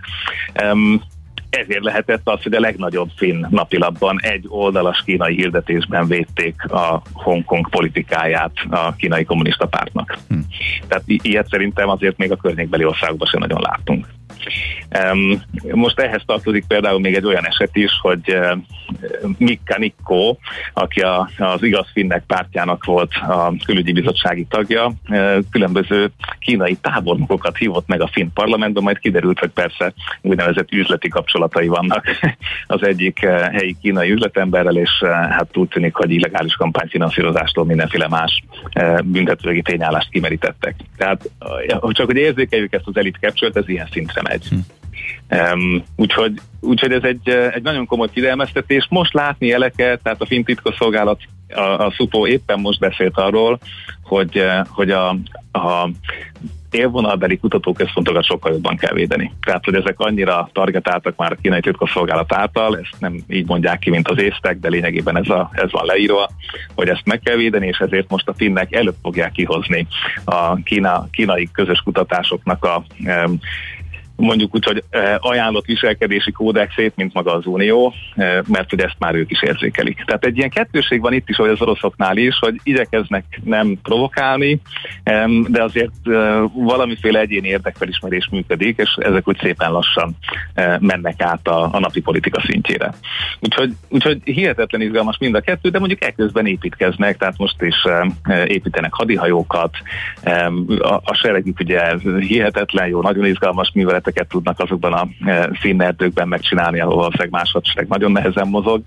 Um, 0.64 1.02
ezért 1.50 1.84
lehetett 1.84 2.22
az, 2.24 2.44
hogy 2.44 2.54
a 2.54 2.60
legnagyobb 2.60 3.10
finn 3.16 3.46
napilapban 3.50 4.20
egy 4.22 4.46
oldalas 4.48 5.04
kínai 5.06 5.36
hirdetésben 5.36 6.08
védték 6.08 6.72
a 6.72 7.02
Hongkong 7.14 7.70
politikáját 7.70 8.52
a 8.70 8.96
kínai 8.96 9.24
kommunista 9.24 9.66
pártnak. 9.66 10.18
Hm. 10.28 10.40
Tehát 10.88 11.04
i- 11.06 11.20
ilyet 11.24 11.50
szerintem 11.50 11.90
azért 11.90 12.18
még 12.18 12.32
a 12.32 12.36
környékbeli 12.36 12.86
országokban 12.86 13.28
sem 13.28 13.40
nagyon 13.40 13.62
láttunk. 13.62 14.08
Most 15.72 16.00
ehhez 16.00 16.22
tartozik 16.26 16.66
például 16.68 17.00
még 17.00 17.16
egy 17.16 17.26
olyan 17.26 17.46
eset 17.46 17.76
is, 17.76 17.92
hogy 18.02 18.20
uh, 18.28 18.58
Mikka 19.38 19.78
Nikko, 19.78 20.36
aki 20.74 21.00
a, 21.00 21.30
az 21.38 21.64
igaz 21.64 21.88
finnek 21.94 22.24
pártjának 22.28 22.86
volt 22.86 23.12
a 23.28 23.54
külügyi 23.66 23.92
bizottsági 23.92 24.46
tagja, 24.50 24.92
uh, 25.10 25.38
különböző 25.52 26.12
kínai 26.40 26.76
tábornokokat 26.76 27.58
hívott 27.58 27.88
meg 27.88 28.02
a 28.02 28.10
finn 28.12 28.34
parlamentben, 28.34 28.84
majd 28.84 29.00
kiderült, 29.00 29.40
hogy 29.40 29.50
persze 29.50 29.94
úgynevezett 30.22 30.72
üzleti 30.72 31.08
kapcsolatai 31.08 31.68
vannak 31.68 32.06
az 32.68 32.84
egyik 32.84 33.20
uh, 33.24 33.40
helyi 33.40 33.76
kínai 33.82 34.12
üzletemberrel, 34.12 34.78
és 34.78 35.04
hát 35.30 35.58
úgy 35.58 35.68
tűnik, 35.68 35.96
hogy 35.96 36.12
illegális 36.12 36.54
kampányfinanszírozástól 36.54 37.66
mindenféle 37.66 38.08
más 38.08 38.44
büntetőjogi 39.04 39.62
tényállást 39.62 40.10
kimerítettek. 40.10 40.76
Tehát 40.98 41.30
csak 41.90 42.06
hogy 42.06 42.16
érzékeljük 42.16 42.74
ezt 42.74 42.88
az 42.88 42.98
elit 42.98 43.18
capture 43.20 43.52
ez 43.54 43.70
ilyen 43.70 43.88
szintre 43.92 44.22
megy. 44.22 44.31
Hm. 44.50 44.56
Um, 45.54 45.84
úgyhogy, 45.96 46.34
úgyhogy 46.60 46.92
ez 46.92 47.04
egy, 47.04 47.30
egy 47.30 47.62
nagyon 47.62 47.86
komoly 47.86 48.08
figyelmeztetés. 48.12 48.88
Most 48.90 49.14
látni 49.14 49.48
jeleket, 49.48 50.00
tehát 50.04 50.22
a 50.22 50.26
finn 50.26 50.44
titkosszolgálat, 50.44 51.22
a, 51.54 51.86
a 51.86 51.94
SZUPO 51.96 52.28
éppen 52.28 52.60
most 52.60 52.80
beszélt 52.80 53.18
arról, 53.18 53.60
hogy, 54.04 54.44
hogy 54.70 54.92
a, 54.92 55.10
a 55.52 55.90
élvonalbeli 56.72 57.38
kutatóközpontokat 57.38 58.26
sokkal 58.26 58.52
jobban 58.52 58.78
kell 58.78 58.94
védeni. 58.94 59.34
Tehát, 59.46 59.66
hogy 59.66 59.76
ezek 59.76 60.00
annyira 60.00 60.50
targetáltak 60.54 61.16
már 61.16 61.32
a 61.32 61.38
kínai 61.42 61.60
titkosszolgálat 61.60 62.34
által, 62.34 62.78
ezt 62.78 62.96
nem 63.00 63.24
így 63.28 63.48
mondják 63.48 63.80
ki, 63.80 63.90
mint 63.90 64.08
az 64.08 64.22
észtek, 64.22 64.60
de 64.60 64.70
lényegében 64.70 65.18
ez, 65.18 65.30
a, 65.30 65.50
ez 65.54 65.72
van 65.72 65.86
leírva, 65.86 66.30
hogy 66.76 66.88
ezt 66.88 67.06
meg 67.06 67.20
kell 67.20 67.36
védeni, 67.36 67.68
és 67.68 67.78
ezért 67.78 68.10
most 68.10 68.28
a 68.28 68.34
finnek 68.34 68.74
előbb 68.74 68.96
fogják 69.02 69.32
kihozni 69.32 69.88
a 70.26 70.56
kína, 70.56 71.08
kínai 71.12 71.50
közös 71.52 71.80
kutatásoknak 71.80 72.66
a 72.66 72.84
mondjuk 74.16 74.56
úgy, 74.56 74.66
hogy 74.66 74.84
eh, 74.90 75.16
ajánlott 75.20 75.66
viselkedési 75.66 76.32
kódexét, 76.32 76.96
mint 76.96 77.14
maga 77.14 77.34
az 77.34 77.46
Unió, 77.46 77.94
eh, 78.16 78.40
mert 78.48 78.70
hogy 78.70 78.80
ezt 78.80 78.96
már 79.00 79.16
ők 79.16 79.32
is 79.32 79.42
érzékelik. 79.42 80.04
Tehát 80.06 80.26
egy 80.26 80.38
ilyen 80.38 80.50
kettőség 80.50 81.02
van 81.02 81.14
itt 81.14 81.30
is, 81.30 81.36
hogy 81.36 81.50
az 81.50 81.62
oroszoknál 81.62 82.18
is, 82.18 82.38
hogy 82.40 82.60
igyekeznek 82.64 83.24
nem 83.44 83.78
provokálni, 83.84 84.62
de 85.48 85.64
azért 85.64 85.92
eh, 86.04 86.42
valamiféle 86.54 87.20
egyéni 87.20 87.48
érdekfelismerés 87.48 88.28
működik, 88.32 88.78
és 88.78 88.98
ezek 89.00 89.28
úgy 89.28 89.40
szépen 89.42 89.72
lassan 89.72 90.16
mennek 90.80 91.22
át 91.22 91.48
a, 91.48 91.70
a 91.74 91.80
napi 91.80 92.02
politika 92.02 92.42
szintjére. 92.46 92.94
Úgyhogy, 93.40 93.74
úgyhogy 93.90 94.22
hihetetlen 94.24 94.82
izgalmas 94.82 95.18
mind 95.18 95.36
a 95.36 95.40
kettő, 95.40 95.70
de 95.70 95.80
mondjuk 95.80 96.04
ekközben 96.04 96.46
építkeznek, 96.46 97.18
tehát 97.18 97.38
most 97.38 97.62
is 97.62 97.76
építenek 98.46 98.94
hadihajókat, 98.94 99.78
a, 100.80 100.94
a 101.04 101.14
seregük 101.14 101.60
ugye 101.60 101.98
hihetetlen 102.20 102.88
jó, 102.88 103.02
nagyon 103.02 103.26
izgalmas 103.26 103.72
műveletek 103.74 104.01
műveleteket 104.02 104.28
tudnak 104.28 104.60
azokban 104.60 104.94
a 104.94 105.08
finn 105.60 105.82
erdőkben 105.82 106.28
megcsinálni, 106.28 106.80
ahol 106.80 106.96
valószínűleg 106.96 107.32
másodság 107.32 107.88
nagyon 107.88 108.12
nehezen 108.12 108.48
mozog, 108.48 108.82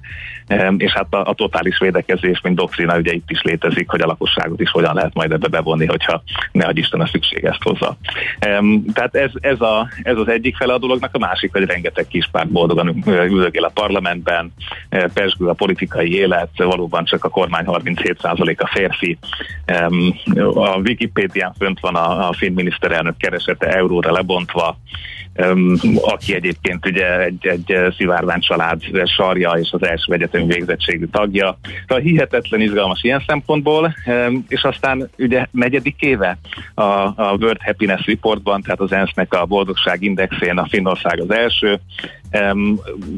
és 0.77 0.92
hát 0.92 1.14
a, 1.14 1.29
a 1.29 1.35
totális 1.35 1.79
védekezés, 1.79 2.40
mint 2.40 2.57
doktrina 2.57 2.96
ugye 2.96 3.12
itt 3.12 3.31
is 3.31 3.42
létezik, 3.42 3.90
hogy 3.90 4.00
a 4.00 4.07
lakosságot 4.07 4.61
is 4.61 4.70
hogyan 4.70 4.94
lehet 4.94 5.14
majd 5.14 5.33
ebbe 5.33 5.48
bevonni, 5.48 5.87
hogyha 5.87 6.22
ne 6.53 6.64
adj 6.66 6.79
Isten 6.79 7.00
a 7.00 7.07
szükség 7.07 7.44
ezt 7.44 7.62
hozza. 7.62 7.96
Tehát 8.92 9.14
ez, 9.14 9.31
ez, 9.40 9.61
a, 9.61 9.88
ez 10.03 10.16
az 10.16 10.29
egyik 10.29 10.57
fele 10.57 10.72
a 10.72 10.79
dolognak, 10.79 11.14
a 11.14 11.18
másik, 11.18 11.53
hogy 11.53 11.64
rengeteg 11.64 12.07
kispárt 12.07 12.48
boldogan 12.48 13.03
üldögél 13.07 13.64
a 13.64 13.70
parlamentben, 13.74 14.53
persgül 15.14 15.48
a 15.48 15.53
politikai 15.53 16.14
élet, 16.14 16.48
valóban 16.57 17.05
csak 17.05 17.24
a 17.24 17.29
kormány 17.29 17.64
37%-a 17.66 18.66
férfi. 18.66 19.18
A 20.55 20.79
Wikipédián 20.79 21.55
fönt 21.59 21.81
van 21.81 21.94
a, 21.94 22.29
a 22.29 22.33
finn 22.33 22.55
miniszterelnök 22.55 23.16
keresete 23.16 23.66
euróra 23.66 24.12
lebontva, 24.12 24.79
aki 26.00 26.34
egyébként 26.34 26.86
ugye 26.86 27.20
egy, 27.20 27.46
egy 27.46 27.76
szivárvány 27.96 28.40
család 28.40 28.80
sarja 29.04 29.50
és 29.50 29.70
az 29.72 29.86
első 29.86 30.12
egyetemi 30.12 30.46
végzettségű 30.46 31.06
tagja. 31.06 31.58
Szóval 31.86 32.04
hihetetlen 32.04 32.60
izgalmas 32.60 33.02
ilyen 33.02 33.22
szempontból, 33.26 33.94
és 34.48 34.62
aztán 34.62 35.10
ugye 35.18 35.46
negyedik 35.50 36.00
éve 36.00 36.38
a, 36.74 36.82
a 36.82 37.36
World 37.40 37.62
Happiness 37.62 38.06
Reportban, 38.06 38.62
tehát 38.62 38.80
az 38.80 38.92
ENSZ-nek 38.92 39.34
a 39.34 39.44
boldogság 39.44 40.02
indexén 40.02 40.58
a 40.58 40.66
Finnország 40.68 41.20
az 41.20 41.30
első, 41.30 41.80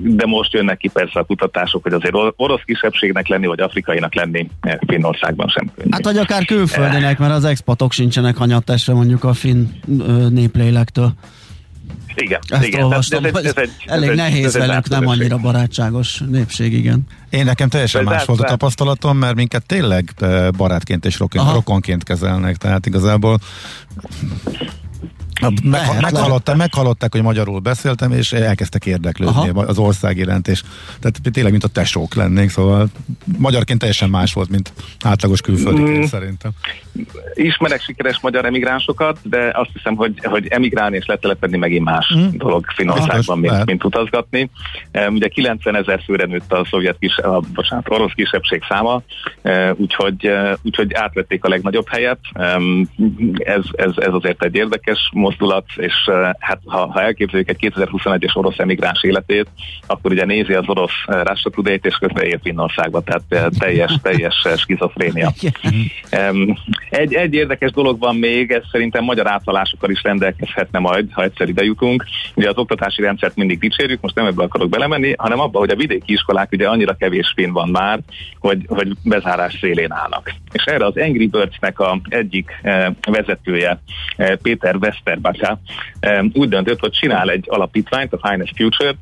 de 0.02 0.26
most 0.26 0.52
jönnek 0.52 0.76
ki 0.76 0.88
persze 0.88 1.20
a 1.20 1.24
kutatások, 1.24 1.82
hogy 1.82 1.92
azért 1.92 2.14
orosz 2.36 2.62
kisebbségnek 2.64 3.28
lenni, 3.28 3.46
vagy 3.46 3.60
afrikainak 3.60 4.14
lenni 4.14 4.50
eh, 4.60 4.76
Finnországban 4.86 5.48
sem 5.48 5.70
könnyű. 5.74 5.88
Hát 5.90 6.04
vagy 6.04 6.16
akár 6.16 6.44
külföldinek, 6.44 7.18
mert 7.18 7.32
az 7.32 7.44
expatok 7.44 7.92
sincsenek 7.92 8.36
hanyattesre 8.36 8.94
mondjuk 8.94 9.24
a 9.24 9.32
finn 9.32 9.64
néplélektől. 10.28 11.12
Igen, 12.14 12.40
Ezt 12.48 12.64
igen. 12.64 12.82
Olvastam, 12.82 13.24
ez, 13.24 13.34
ez, 13.34 13.44
ez 13.44 13.56
egy, 13.56 13.70
elég 13.86 14.08
ez 14.08 14.16
nehéz 14.16 14.56
ez 14.56 14.66
velük, 14.66 14.88
nem 14.88 15.06
annyira 15.06 15.36
barátságos 15.38 16.22
népség, 16.30 16.72
igen. 16.72 17.06
Én 17.30 17.44
nekem 17.44 17.68
teljesen 17.68 18.04
más 18.04 18.24
volt 18.24 18.40
a 18.40 18.44
tapasztalatom, 18.44 19.18
mert 19.18 19.34
minket 19.34 19.66
tényleg 19.66 20.10
eh, 20.16 20.48
barátként 20.50 21.04
és 21.04 21.18
rokonként 21.52 22.04
kezelnek, 22.04 22.56
tehát 22.56 22.86
igazából 22.86 23.38
meg, 25.40 26.00
meghallották, 26.00 26.56
meghallották, 26.56 27.12
hogy 27.12 27.22
magyarul 27.22 27.58
beszéltem, 27.58 28.12
és 28.12 28.32
elkezdtek 28.32 28.86
érdeklődni 28.86 29.48
Aha. 29.48 29.60
az 29.60 29.78
ország 29.78 30.16
iránt, 30.16 30.48
és 30.48 30.62
tehát 31.00 31.18
tényleg, 31.32 31.52
mint 31.52 31.64
a 31.64 31.68
tesók 31.68 32.14
lennénk, 32.14 32.50
szóval 32.50 32.86
magyarként 33.38 33.78
teljesen 33.78 34.10
más 34.10 34.32
volt, 34.32 34.48
mint 34.48 34.72
átlagos 35.04 35.40
külföldiként 35.40 35.98
mm. 35.98 36.02
szerintem. 36.02 36.50
Ismerek 37.34 37.80
sikeres 37.80 38.20
magyar 38.20 38.44
emigránsokat, 38.44 39.18
de 39.22 39.50
azt 39.54 39.70
hiszem, 39.72 39.94
hogy, 39.94 40.20
hogy 40.22 40.46
emigrálni 40.48 40.96
és 40.96 41.06
letelepedni 41.06 41.56
megint 41.58 41.84
más 41.84 42.14
mm. 42.16 42.26
dolog 42.32 42.64
Finnországban, 42.74 43.38
mint, 43.38 43.64
mint 43.64 43.84
utazgatni. 43.84 44.50
Ugye 45.08 45.28
90 45.28 45.76
ezer 45.76 46.02
főre 46.04 46.26
nőtt 46.26 46.52
a 46.52 46.66
szovjet 46.70 46.96
kis, 46.98 47.18
a, 47.18 47.40
bocsánat, 47.54 47.90
orosz 47.90 48.12
kisebbség 48.14 48.62
száma, 48.68 49.02
úgyhogy, 49.74 50.30
úgyhogy 50.62 50.94
átvették 50.94 51.44
a 51.44 51.48
legnagyobb 51.48 51.88
helyet. 51.88 52.18
Ez, 53.34 53.62
ez, 53.72 53.90
ez 53.96 54.12
azért 54.12 54.44
egy 54.44 54.54
érdekes 54.54 55.10
mozdulat, 55.26 55.64
és 55.76 56.10
hát 56.38 56.60
ha, 56.64 56.86
ha 56.92 57.02
elképzeljük 57.02 57.48
egy 57.48 57.72
2021-es 57.74 58.36
orosz 58.36 58.58
emigráns 58.58 59.02
életét, 59.02 59.46
akkor 59.86 60.10
ugye 60.10 60.24
nézi 60.24 60.52
az 60.52 60.64
orosz 60.66 60.92
Russia 61.06 61.50
today 61.50 61.80
és 61.82 61.94
közben 61.94 62.24
él 62.24 62.38
Finnországba, 62.42 63.00
tehát 63.00 63.54
teljes, 63.58 63.92
teljes 64.02 64.46
skizofrénia. 64.56 65.32
Egy, 66.90 67.14
egy 67.14 67.34
érdekes 67.34 67.70
dolog 67.70 67.98
van 67.98 68.16
még, 68.16 68.50
ez 68.50 68.62
szerintem 68.70 69.04
magyar 69.04 69.30
átvalásokkal 69.30 69.90
is 69.90 70.02
rendelkezhetne 70.02 70.78
majd, 70.78 71.08
ha 71.12 71.22
egyszer 71.22 71.48
ide 71.48 71.64
jutunk. 71.64 72.04
Ugye 72.34 72.48
az 72.48 72.58
oktatási 72.58 73.02
rendszert 73.02 73.36
mindig 73.36 73.58
dicsérjük, 73.58 74.00
most 74.00 74.14
nem 74.14 74.26
ebbe 74.26 74.42
akarok 74.42 74.68
belemenni, 74.68 75.14
hanem 75.16 75.40
abba, 75.40 75.58
hogy 75.58 75.70
a 75.70 75.76
vidéki 75.76 76.12
iskolák 76.12 76.52
ugye 76.52 76.68
annyira 76.68 76.94
kevés 76.94 77.32
finn 77.36 77.52
van 77.52 77.68
már, 77.68 78.00
hogy, 78.38 78.66
hogy 78.68 78.92
bezárás 79.02 79.56
szélén 79.60 79.92
állnak. 79.92 80.34
És 80.52 80.64
erre 80.64 80.86
az 80.86 80.96
Angry 80.96 81.26
Birds-nek 81.26 81.80
a 81.80 82.00
egyik 82.08 82.58
eh, 82.62 82.86
vezetője, 83.10 83.80
eh, 84.16 84.36
Péter 84.42 84.76
Westerbaka 84.76 85.15
eh, 86.00 86.24
úgy 86.32 86.48
döntött, 86.48 86.80
hogy 86.80 86.90
csinál 86.90 87.30
egy 87.30 87.44
alapítványt, 87.48 88.12
a 88.12 88.28
Finest 88.28 88.56
Future, 88.56 88.94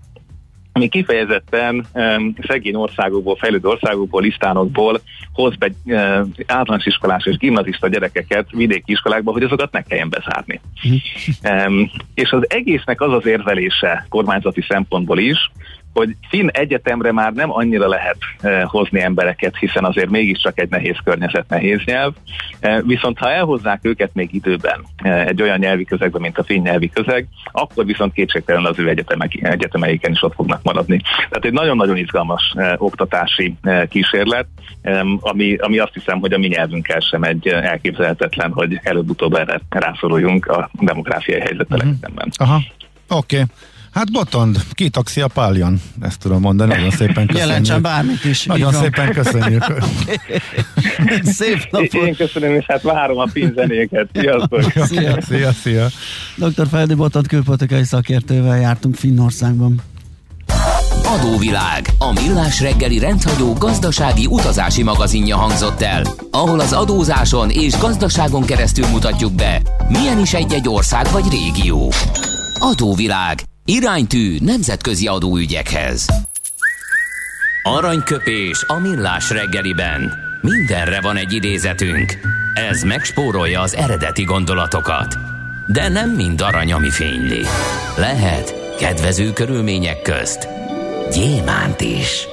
ami 0.76 0.88
kifejezetten 0.88 1.86
um, 1.92 2.34
szegény 2.46 2.74
országokból, 2.74 3.36
fejlődő 3.36 3.68
országokból, 3.68 4.22
lisztánokból 4.22 5.00
hoz 5.32 5.56
be 5.56 5.66
uh, 5.66 5.94
általános 6.46 6.86
iskolás 6.86 7.26
és 7.26 7.36
gimnazista 7.36 7.88
gyerekeket 7.88 8.50
vidéki 8.50 8.92
iskolákba, 8.92 9.32
hogy 9.32 9.42
azokat 9.42 9.72
ne 9.72 9.82
kelljen 9.82 10.08
bezárni. 10.08 10.60
um, 11.42 11.90
és 12.14 12.30
az 12.30 12.50
egésznek 12.50 13.00
az 13.00 13.12
az 13.12 13.26
érvelése 13.26 14.06
kormányzati 14.08 14.64
szempontból 14.68 15.18
is, 15.18 15.50
hogy 15.94 16.16
finn 16.28 16.48
egyetemre 16.48 17.12
már 17.12 17.32
nem 17.32 17.52
annyira 17.52 17.88
lehet 17.88 18.16
eh, 18.40 18.62
hozni 18.64 19.00
embereket, 19.00 19.56
hiszen 19.56 19.84
azért 19.84 20.10
mégiscsak 20.10 20.60
egy 20.60 20.70
nehéz 20.70 20.96
környezet, 21.04 21.48
nehéz 21.48 21.80
nyelv. 21.84 22.12
Eh, 22.60 22.80
viszont 22.82 23.18
ha 23.18 23.30
elhozzák 23.30 23.80
őket 23.82 24.10
még 24.14 24.34
időben 24.34 24.84
eh, 24.96 25.26
egy 25.26 25.42
olyan 25.42 25.58
nyelvi 25.58 25.84
közegbe, 25.84 26.18
mint 26.18 26.38
a 26.38 26.44
finn 26.44 26.62
nyelvi 26.62 26.90
közeg, 26.90 27.26
akkor 27.52 27.84
viszont 27.84 28.12
kétségtelen 28.12 28.64
az 28.64 28.78
ő 28.78 28.88
egyetemek, 28.88 29.34
egyetemeiken 29.42 30.12
is 30.12 30.22
ott 30.22 30.34
fognak 30.34 30.62
maradni. 30.62 31.00
Tehát 31.16 31.44
egy 31.44 31.52
nagyon-nagyon 31.52 31.96
izgalmas 31.96 32.54
oktatási 32.76 33.54
kísérlet, 33.88 34.46
ami, 35.20 35.56
ami 35.56 35.78
azt 35.78 35.92
hiszem, 35.92 36.20
hogy 36.20 36.32
a 36.32 36.38
mi 36.38 36.46
nyelvünkkel 36.46 37.00
sem 37.00 37.22
egy 37.22 37.46
elképzelhetetlen, 37.46 38.52
hogy 38.52 38.80
előbb-utóbb 38.82 39.34
erre 39.34 39.60
rászoruljunk 39.68 40.46
a 40.46 40.70
demográfiai 40.80 41.40
helyzettel 41.40 41.78
mm-hmm. 41.84 41.94
szemben. 42.00 42.30
Aha, 42.36 42.60
oké. 43.08 43.36
Okay. 43.36 43.46
Hát 43.94 44.12
Botond, 44.12 44.56
kitaxi 44.72 45.20
a 45.20 45.28
pályan, 45.28 45.80
ezt 46.00 46.18
tudom 46.18 46.40
mondani, 46.40 46.74
nagyon 46.74 46.90
szépen 46.90 47.26
köszönjük. 47.26 47.36
Jelentsen 47.36 47.82
bármit 47.82 48.24
is. 48.24 48.44
Nagyon 48.44 48.72
szépen 48.72 49.12
köszönjük. 49.12 49.64
Szép 51.38 51.68
napot. 51.70 51.94
Én 51.94 52.16
köszönöm, 52.16 52.54
és 52.54 52.64
hát 52.68 52.82
várom 52.82 53.18
a 53.18 53.28
pinzenéket. 53.32 54.08
Sziasztok. 54.12 54.72
Szia. 54.84 55.20
szia, 55.20 55.52
szia. 55.52 55.86
Dr. 56.36 56.66
Feldi 56.70 56.94
Botond 56.94 57.26
külpolitikai 57.26 57.84
szakértővel 57.84 58.58
jártunk 58.58 58.94
Finnországban. 58.94 59.82
Adóvilág, 61.04 61.88
a 61.98 62.12
millás 62.12 62.60
reggeli 62.60 62.98
rendhagyó 62.98 63.52
gazdasági 63.52 64.26
utazási 64.26 64.82
magazinja 64.82 65.36
hangzott 65.36 65.82
el, 65.82 66.02
ahol 66.30 66.60
az 66.60 66.72
adózáson 66.72 67.50
és 67.50 67.78
gazdaságon 67.78 68.44
keresztül 68.44 68.86
mutatjuk 68.86 69.32
be, 69.32 69.62
milyen 69.88 70.18
is 70.18 70.34
egy-egy 70.34 70.68
ország 70.68 71.06
vagy 71.12 71.24
régió. 71.30 71.92
Adóvilág, 72.58 73.42
Iránytű 73.66 74.36
nemzetközi 74.40 75.06
adóügyekhez. 75.06 76.06
Aranyköpés 77.62 78.64
a 78.66 78.78
millás 78.78 79.30
reggeliben. 79.30 80.12
Mindenre 80.40 81.00
van 81.00 81.16
egy 81.16 81.32
idézetünk. 81.32 82.18
Ez 82.54 82.82
megspórolja 82.82 83.60
az 83.60 83.74
eredeti 83.74 84.22
gondolatokat. 84.24 85.18
De 85.66 85.88
nem 85.88 86.10
mind 86.10 86.40
arany, 86.40 86.72
ami 86.72 86.90
fényli. 86.90 87.40
Lehet 87.96 88.76
kedvező 88.78 89.32
körülmények 89.32 90.02
közt 90.02 90.48
gyémánt 91.12 91.80
is. 91.80 92.26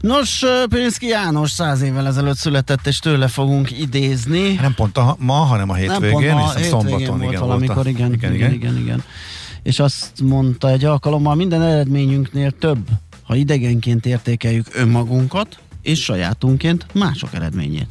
Nos, 0.00 0.44
Pénzki 0.68 1.06
János 1.06 1.50
száz 1.50 1.82
évvel 1.82 2.06
ezelőtt 2.06 2.36
született, 2.36 2.86
és 2.86 2.98
tőle 2.98 3.28
fogunk 3.28 3.78
idézni. 3.78 4.52
Nem 4.52 4.74
pont 4.74 4.96
a, 4.98 5.16
ma, 5.18 5.34
hanem 5.34 5.70
a 5.70 5.74
hétvégén, 5.74 6.10
nem 6.10 6.10
pont 6.10 6.32
ma, 6.32 6.46
hétvégén 6.46 6.70
szombaton 6.70 7.18
volt 7.18 7.30
igen, 7.30 7.40
valamikor, 7.40 7.74
volt 7.74 7.86
a, 7.86 7.90
igen, 7.90 8.12
igen, 8.12 8.34
igen, 8.34 8.52
igen, 8.52 8.76
igen 8.76 9.04
és 9.64 9.78
azt 9.78 10.20
mondta 10.22 10.70
egy 10.70 10.84
alkalommal, 10.84 11.34
minden 11.34 11.62
eredményünknél 11.62 12.50
több, 12.50 12.88
ha 13.22 13.34
idegenként 13.34 14.06
értékeljük 14.06 14.66
önmagunkat, 14.72 15.58
és 15.82 16.02
sajátunként 16.02 16.86
mások 16.92 17.34
eredményét. 17.34 17.88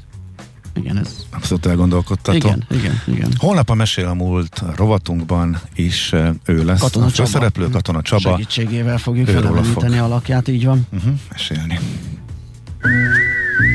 Igen, 0.75 0.97
ez... 0.97 1.25
Abszolút 1.29 1.65
elgondolkodtató. 1.65 2.35
Igen, 2.37 2.65
igen, 2.71 3.01
igen. 3.05 3.29
Holnap 3.37 3.69
a 3.69 3.73
Mesél 3.73 4.07
a 4.07 4.13
múlt 4.13 4.63
rovatunkban 4.75 5.59
is 5.75 6.13
ő 6.45 6.65
lesz. 6.65 6.79
Katona 6.79 7.05
a 7.05 7.11
Csaba. 7.11 7.29
Szereplő 7.29 7.69
Katona 7.69 8.01
Csaba. 8.01 8.29
Segítségével 8.29 8.97
fogjuk 8.97 9.27
felemlíteni 9.27 9.95
fog. 9.95 10.03
alakját, 10.03 10.47
így 10.47 10.65
van. 10.65 10.87
Uh-huh, 10.93 11.13
mesélni. 11.31 11.79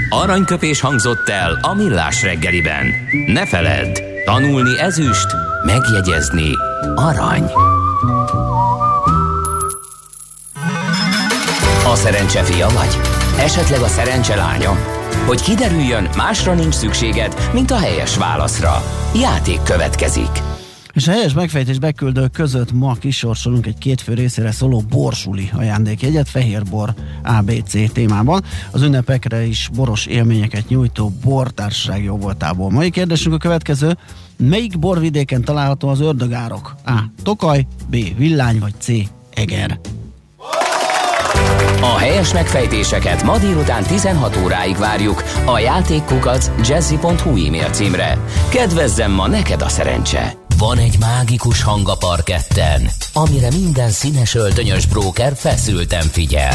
Aranyköpés 0.08 0.80
hangzott 0.80 1.28
el 1.28 1.58
a 1.62 1.74
millás 1.74 2.22
reggeliben. 2.22 2.86
Ne 3.26 3.46
feledd, 3.46 3.98
tanulni 4.24 4.78
ezüst, 4.78 5.26
megjegyezni 5.66 6.50
arany. 6.94 7.44
A 11.84 11.94
szerencse 11.94 12.42
fia 12.42 12.68
vagy? 12.68 12.98
Esetleg 13.38 13.80
a 13.80 13.86
szerencse 13.86 14.36
lánya? 14.36 14.72
Hogy 15.26 15.42
kiderüljön, 15.42 16.08
másra 16.16 16.54
nincs 16.54 16.74
szükséged, 16.74 17.50
mint 17.52 17.70
a 17.70 17.78
helyes 17.78 18.16
válaszra. 18.16 18.82
Játék 19.14 19.62
következik. 19.62 20.42
És 20.92 21.08
a 21.08 21.10
helyes 21.10 21.32
megfejtés 21.32 21.78
beküldők 21.78 22.32
között 22.32 22.72
ma 22.72 22.94
kisorsolunk 22.94 23.66
egy 23.66 23.78
két 23.78 24.00
fő 24.00 24.14
részére 24.14 24.52
szóló 24.52 24.82
borsuli 24.88 25.50
ajándékjegyet, 25.56 26.28
fehérbor 26.28 26.94
ABC 27.24 27.92
témában. 27.92 28.42
Az 28.70 28.82
ünnepekre 28.82 29.44
is 29.44 29.70
boros 29.74 30.06
élményeket 30.06 30.68
nyújtó 30.68 31.12
bortársaság 31.24 32.04
jó 32.04 32.16
voltából. 32.16 32.70
Mai 32.70 32.90
kérdésünk 32.90 33.34
a 33.34 33.38
következő. 33.38 33.96
Melyik 34.38 34.78
borvidéken 34.78 35.44
található 35.44 35.88
az 35.88 36.00
ördögárok? 36.00 36.74
A. 36.86 36.92
Tokaj, 37.22 37.66
B. 37.86 37.96
Villány 38.16 38.58
vagy 38.58 38.74
C. 38.78 38.88
Eger. 39.34 39.78
A 41.80 41.98
helyes 41.98 42.32
megfejtéseket 42.32 43.22
ma 43.22 43.38
délután 43.38 43.82
16 43.82 44.36
óráig 44.44 44.76
várjuk 44.76 45.22
a 45.44 45.58
játékkukac 45.58 46.50
jazzy.hu 46.68 47.46
e-mail 47.46 47.70
címre. 47.70 48.18
Kedvezzem 48.48 49.12
ma 49.12 49.28
neked 49.28 49.62
a 49.62 49.68
szerencse! 49.68 50.32
Van 50.58 50.78
egy 50.78 50.96
mágikus 50.98 51.62
hang 51.62 51.88
a 51.88 51.96
parketten, 51.96 52.88
amire 53.12 53.48
minden 53.50 53.90
színes 53.90 54.34
öltönyös 54.34 54.86
bróker 54.86 55.32
feszülten 55.36 56.02
figyel. 56.02 56.54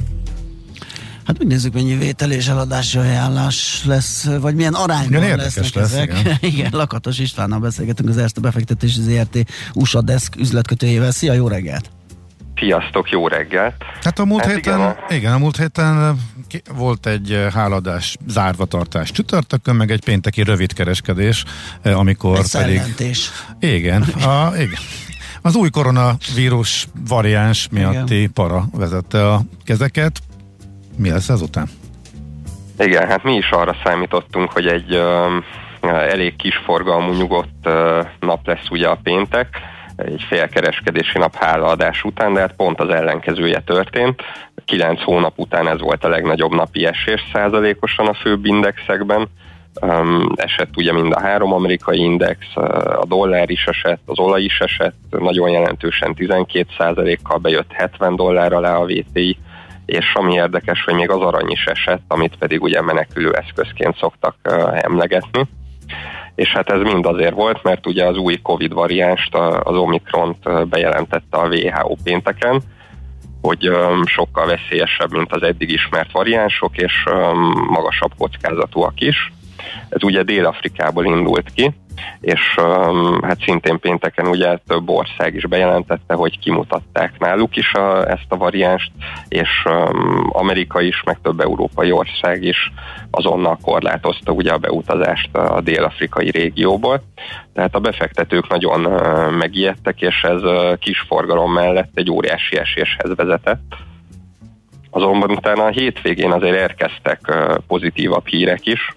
Hát 1.25 1.39
úgy 1.39 1.47
nézzük, 1.47 1.73
mennyi 1.73 1.95
vétel 1.95 2.31
és 2.31 2.47
eladási 2.47 2.97
ajánlás 2.97 3.83
lesz, 3.85 4.25
vagy 4.25 4.55
milyen 4.55 4.73
arányban 4.73 5.23
igen, 5.23 5.37
lesznek 5.37 5.73
lesz, 5.73 5.93
ezek. 5.93 6.19
Igen. 6.19 6.37
igen, 6.41 6.69
Lakatos 6.73 7.19
Istvánnal 7.19 7.59
beszélgetünk 7.59 8.09
az 8.09 8.17
Erste 8.17 8.41
Befektetési 8.41 9.01
ZRT 9.01 9.37
USA 9.73 10.01
Desk 10.01 10.35
üzletkötőjével. 10.35 11.11
Szia, 11.11 11.33
jó 11.33 11.47
reggelt! 11.47 11.89
Sziasztok, 12.55 13.09
jó 13.09 13.27
reggelt! 13.27 13.75
Hát 14.01 14.19
a 14.19 14.25
múlt 14.25 14.45
hát 14.45 14.53
héten, 14.53 14.79
igen, 14.79 14.89
a... 14.89 15.13
igen, 15.13 15.33
a 15.33 15.37
múlt 15.37 15.57
héten 15.57 16.19
volt 16.75 17.05
egy 17.05 17.47
háladás, 17.53 18.17
zárva 18.27 18.65
tartás 18.65 19.11
csütörtökön, 19.11 19.75
meg 19.75 19.91
egy 19.91 20.03
pénteki 20.03 20.43
rövidkereskedés, 20.43 21.43
amikor 21.83 22.37
egy 22.37 22.51
pedig... 22.51 22.77
Szerventés. 22.77 23.29
Igen, 23.59 24.01
a, 24.01 24.51
igen. 24.55 24.79
Az 25.41 25.55
új 25.55 25.69
koronavírus 25.69 26.87
variáns 27.07 27.67
miatti 27.71 28.15
igen. 28.15 28.33
para 28.33 28.67
vezette 28.71 29.31
a 29.31 29.41
kezeket. 29.63 30.21
Mi 30.97 31.09
lesz 31.09 31.29
ezután? 31.29 31.67
Igen, 32.79 33.07
hát 33.07 33.23
mi 33.23 33.35
is 33.35 33.49
arra 33.49 33.75
számítottunk, 33.83 34.51
hogy 34.51 34.67
egy 34.67 34.95
uh, 34.95 35.43
elég 35.81 36.35
kis 36.35 36.55
forgalmú 36.55 37.13
nyugodt 37.13 37.67
uh, 37.67 38.07
nap 38.19 38.47
lesz 38.47 38.69
ugye 38.69 38.87
a 38.87 38.99
péntek, 39.03 39.47
egy 39.95 40.25
félkereskedési 40.27 41.17
nap 41.17 41.35
hálaadás 41.35 42.03
után, 42.03 42.33
de 42.33 42.39
hát 42.39 42.53
pont 42.55 42.79
az 42.79 42.89
ellenkezője 42.89 43.59
történt. 43.59 44.21
Kilenc 44.65 45.03
hónap 45.03 45.33
után 45.35 45.67
ez 45.67 45.79
volt 45.79 46.03
a 46.03 46.09
legnagyobb 46.09 46.51
napi 46.51 46.85
esés 46.85 47.21
százalékosan 47.33 48.07
a 48.07 48.13
főbb 48.13 48.45
indexekben. 48.45 49.27
Um, 49.81 50.31
esett 50.35 50.77
ugye 50.77 50.93
mind 50.93 51.13
a 51.13 51.19
három 51.19 51.53
amerikai 51.53 51.99
index, 51.99 52.55
a 52.99 53.05
dollár 53.07 53.49
is 53.49 53.65
esett, 53.65 54.01
az 54.05 54.19
olaj 54.19 54.41
is 54.41 54.59
esett, 54.59 54.95
nagyon 55.09 55.49
jelentősen 55.49 56.13
12 56.13 56.67
százalékkal 56.77 57.37
bejött 57.37 57.71
70 57.71 58.15
dollár 58.15 58.53
alá 58.53 58.75
a 58.75 58.85
VTI, 58.85 59.37
és 59.91 60.13
ami 60.13 60.33
érdekes, 60.33 60.83
hogy 60.83 60.93
még 60.93 61.09
az 61.09 61.21
arany 61.21 61.49
is 61.49 61.65
esett, 61.65 62.01
amit 62.07 62.37
pedig 62.37 62.61
ugye 62.61 62.81
menekülő 62.81 63.33
eszközként 63.33 63.97
szoktak 63.97 64.35
emlegetni 64.71 65.47
és 66.35 66.51
hát 66.51 66.69
ez 66.69 66.81
mind 66.81 67.05
azért 67.05 67.33
volt, 67.33 67.63
mert 67.63 67.87
ugye 67.87 68.05
az 68.05 68.17
új 68.17 68.41
Covid 68.41 68.73
variánst, 68.73 69.35
az 69.35 69.75
Omikront 69.75 70.69
bejelentette 70.69 71.37
a 71.37 71.47
WHO 71.47 71.95
pénteken, 72.03 72.61
hogy 73.41 73.69
sokkal 74.05 74.45
veszélyesebb, 74.45 75.11
mint 75.11 75.33
az 75.33 75.43
eddig 75.43 75.69
ismert 75.69 76.11
variánsok, 76.11 76.77
és 76.77 76.93
magasabb 77.69 78.11
kockázatúak 78.17 79.01
is. 79.01 79.33
Ez 79.89 80.03
ugye 80.03 80.23
Dél-Afrikából 80.23 81.05
indult 81.05 81.49
ki, 81.53 81.71
és 82.21 82.55
um, 82.57 83.21
hát 83.21 83.41
szintén 83.41 83.79
pénteken 83.79 84.27
ugye 84.27 84.57
több 84.67 84.89
ország 84.89 85.35
is 85.35 85.45
bejelentette, 85.47 86.13
hogy 86.13 86.39
kimutatták 86.39 87.19
náluk 87.19 87.55
is 87.55 87.73
a, 87.73 88.09
ezt 88.09 88.25
a 88.27 88.37
variánst, 88.37 88.91
és 89.27 89.49
um, 89.65 90.29
Amerika 90.29 90.81
is, 90.81 91.03
meg 91.05 91.17
több 91.21 91.39
európai 91.39 91.91
ország 91.91 92.43
is 92.43 92.71
azonnal 93.11 93.57
korlátozta 93.61 94.31
ugye 94.31 94.51
a 94.51 94.57
beutazást 94.57 95.35
a 95.35 95.61
dél-afrikai 95.61 96.29
régióból. 96.29 97.01
Tehát 97.53 97.75
a 97.75 97.79
befektetők 97.79 98.47
nagyon 98.47 98.85
uh, 98.85 99.31
megijedtek, 99.31 100.01
és 100.01 100.23
ez 100.23 100.43
uh, 100.43 100.77
kis 100.77 100.99
forgalom 100.99 101.53
mellett 101.53 101.91
egy 101.93 102.11
óriási 102.11 102.57
eséshez 102.57 103.15
vezetett. 103.15 103.75
Azonban 104.89 105.31
utána 105.31 105.63
a 105.63 105.69
hétvégén 105.69 106.31
azért 106.31 106.55
érkeztek 106.55 107.19
uh, 107.27 107.55
pozitívabb 107.67 108.27
hírek 108.27 108.65
is, 108.65 108.95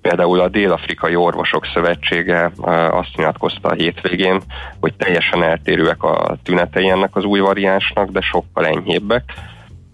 Például 0.00 0.40
a 0.40 0.48
Dél-Afrikai 0.48 1.16
Orvosok 1.16 1.66
Szövetsége 1.74 2.52
azt 2.90 3.16
nyilatkozta 3.16 3.68
a 3.68 3.74
hétvégén, 3.74 4.40
hogy 4.80 4.94
teljesen 4.94 5.42
eltérőek 5.42 6.02
a 6.02 6.36
tünetei 6.42 6.88
ennek 6.88 7.16
az 7.16 7.24
új 7.24 7.40
variánsnak, 7.40 8.10
de 8.10 8.20
sokkal 8.20 8.66
enyhébbek. 8.66 9.22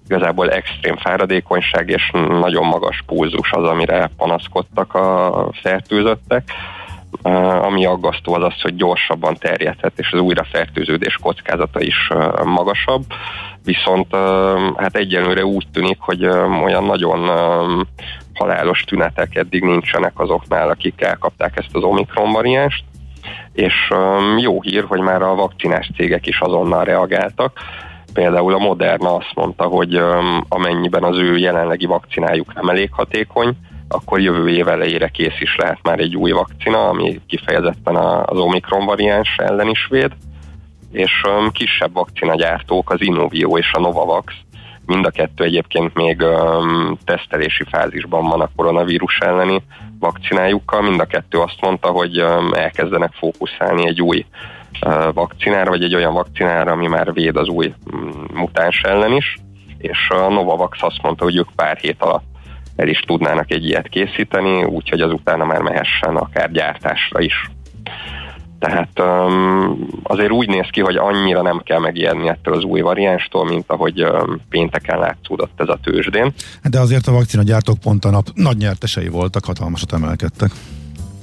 Igazából 0.06 0.50
extrém 0.50 0.96
fáradékonyság 0.96 1.88
és 1.88 2.10
nagyon 2.12 2.66
magas 2.66 3.02
pulzus 3.06 3.52
az, 3.52 3.64
amire 3.64 4.10
panaszkodtak 4.16 4.94
a 4.94 5.48
fertőzöttek. 5.62 6.50
Ami 7.62 7.86
aggasztó 7.86 8.34
az 8.34 8.42
az, 8.42 8.60
hogy 8.60 8.76
gyorsabban 8.76 9.34
terjedhet, 9.34 9.92
és 9.96 10.12
az 10.12 10.20
újrafertőződés 10.20 11.14
kockázata 11.22 11.80
is 11.80 12.08
magasabb 12.44 13.04
viszont 13.64 14.14
hát 14.76 14.96
egyelőre 14.96 15.44
úgy 15.44 15.66
tűnik, 15.72 15.96
hogy 16.00 16.26
olyan 16.64 16.84
nagyon 16.84 17.30
halálos 18.34 18.80
tünetek 18.80 19.36
eddig 19.36 19.62
nincsenek 19.62 20.18
azoknál, 20.18 20.68
akik 20.68 21.00
elkapták 21.00 21.56
ezt 21.56 21.76
az 21.76 21.82
Omikron 21.82 22.32
variánst, 22.32 22.84
és 23.52 23.74
jó 24.38 24.62
hír, 24.62 24.84
hogy 24.84 25.00
már 25.00 25.22
a 25.22 25.34
vakcinás 25.34 25.90
cégek 25.96 26.26
is 26.26 26.40
azonnal 26.40 26.84
reagáltak. 26.84 27.58
Például 28.12 28.54
a 28.54 28.58
Moderna 28.58 29.14
azt 29.14 29.32
mondta, 29.34 29.64
hogy 29.64 30.00
amennyiben 30.48 31.02
az 31.02 31.18
ő 31.18 31.36
jelenlegi 31.36 31.86
vakcinájuk 31.86 32.54
nem 32.54 32.68
elég 32.68 32.88
hatékony, 32.92 33.56
akkor 33.88 34.20
jövő 34.20 34.48
év 34.48 34.68
elejére 34.68 35.08
kész 35.08 35.40
is 35.40 35.56
lehet 35.56 35.78
már 35.82 35.98
egy 35.98 36.16
új 36.16 36.30
vakcina, 36.30 36.88
ami 36.88 37.20
kifejezetten 37.26 37.96
az 38.24 38.38
Omikron 38.38 38.86
variáns 38.86 39.36
ellen 39.36 39.68
is 39.68 39.86
véd 39.90 40.12
és 40.92 41.22
um, 41.26 41.50
kisebb 41.50 41.92
vakcinagyártók, 41.92 42.90
az 42.90 43.00
Innovio 43.00 43.58
és 43.58 43.72
a 43.72 43.80
Novavax, 43.80 44.34
mind 44.90 45.06
a 45.06 45.10
kettő 45.10 45.44
egyébként 45.44 45.94
még 45.94 46.22
um, 46.22 46.98
tesztelési 47.04 47.64
fázisban 47.70 48.28
van 48.28 48.40
a 48.40 48.50
koronavírus 48.56 49.18
elleni 49.18 49.62
vakcinájukkal. 49.98 50.82
Mind 50.82 51.00
a 51.00 51.04
kettő 51.04 51.38
azt 51.38 51.60
mondta, 51.60 51.88
hogy 51.88 52.22
um, 52.22 52.52
elkezdenek 52.52 53.12
fókuszálni 53.12 53.86
egy 53.86 54.02
új 54.02 54.26
uh, 54.86 55.12
vakcinára, 55.14 55.70
vagy 55.70 55.82
egy 55.82 55.94
olyan 55.94 56.12
vakcinára, 56.12 56.72
ami 56.72 56.86
már 56.86 57.12
véd 57.12 57.36
az 57.36 57.48
új 57.48 57.74
um, 57.92 58.26
mutáns 58.34 58.80
ellen 58.82 59.12
is, 59.12 59.36
és 59.78 60.08
a 60.08 60.28
Novavax 60.28 60.82
azt 60.82 61.02
mondta, 61.02 61.24
hogy 61.24 61.36
ők 61.36 61.48
pár 61.56 61.76
hét 61.76 62.02
alatt 62.02 62.24
el 62.76 62.88
is 62.88 63.00
tudnának 63.00 63.50
egy 63.50 63.64
ilyet 63.64 63.88
készíteni, 63.88 64.64
úgyhogy 64.64 65.00
azutána 65.00 65.44
már 65.44 65.60
mehessen 65.60 66.16
akár 66.16 66.50
gyártásra 66.50 67.20
is. 67.20 67.50
Tehát 68.60 69.00
um, 69.00 69.88
azért 70.02 70.30
úgy 70.30 70.48
néz 70.48 70.66
ki, 70.70 70.80
hogy 70.80 70.96
annyira 70.96 71.42
nem 71.42 71.60
kell 71.64 71.78
megijedni 71.78 72.28
ettől 72.28 72.54
az 72.54 72.64
új 72.64 72.80
variánstól, 72.80 73.44
mint 73.44 73.64
ahogy 73.66 74.02
um, 74.02 74.40
pénteken 74.48 74.98
látszódott 74.98 75.60
ez 75.60 75.68
a 75.68 75.78
tőzsdén. 75.82 76.32
De 76.70 76.80
azért 76.80 77.06
a 77.06 77.12
vakcinagyártók 77.12 77.78
pont 77.78 78.04
a 78.04 78.10
nap 78.10 78.26
nagy 78.34 78.56
nyertesei 78.56 79.08
voltak, 79.08 79.44
hatalmasat 79.44 79.92
emelkedtek. 79.92 80.50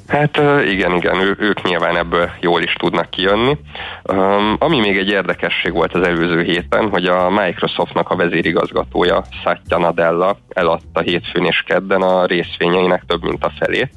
Hát 0.07 0.37
igen, 0.65 0.95
igen, 0.95 1.15
ő, 1.21 1.35
ők 1.39 1.61
nyilván 1.61 1.97
ebből 1.97 2.29
jól 2.41 2.61
is 2.61 2.73
tudnak 2.73 3.09
kijönni. 3.09 3.57
Um, 4.03 4.55
ami 4.59 4.79
még 4.79 4.97
egy 4.97 5.09
érdekesség 5.09 5.73
volt 5.73 5.93
az 5.93 6.07
előző 6.07 6.43
héten, 6.43 6.89
hogy 6.89 7.05
a 7.05 7.29
Microsoftnak 7.29 8.09
a 8.09 8.15
vezérigazgatója 8.15 9.23
Satya 9.43 9.77
Nadella 9.77 10.37
eladta 10.49 10.99
hétfőn 10.99 11.45
és 11.45 11.63
kedden 11.65 12.01
a 12.01 12.25
részvényeinek 12.25 13.03
több 13.07 13.23
mint 13.23 13.43
a 13.43 13.51
felét 13.59 13.91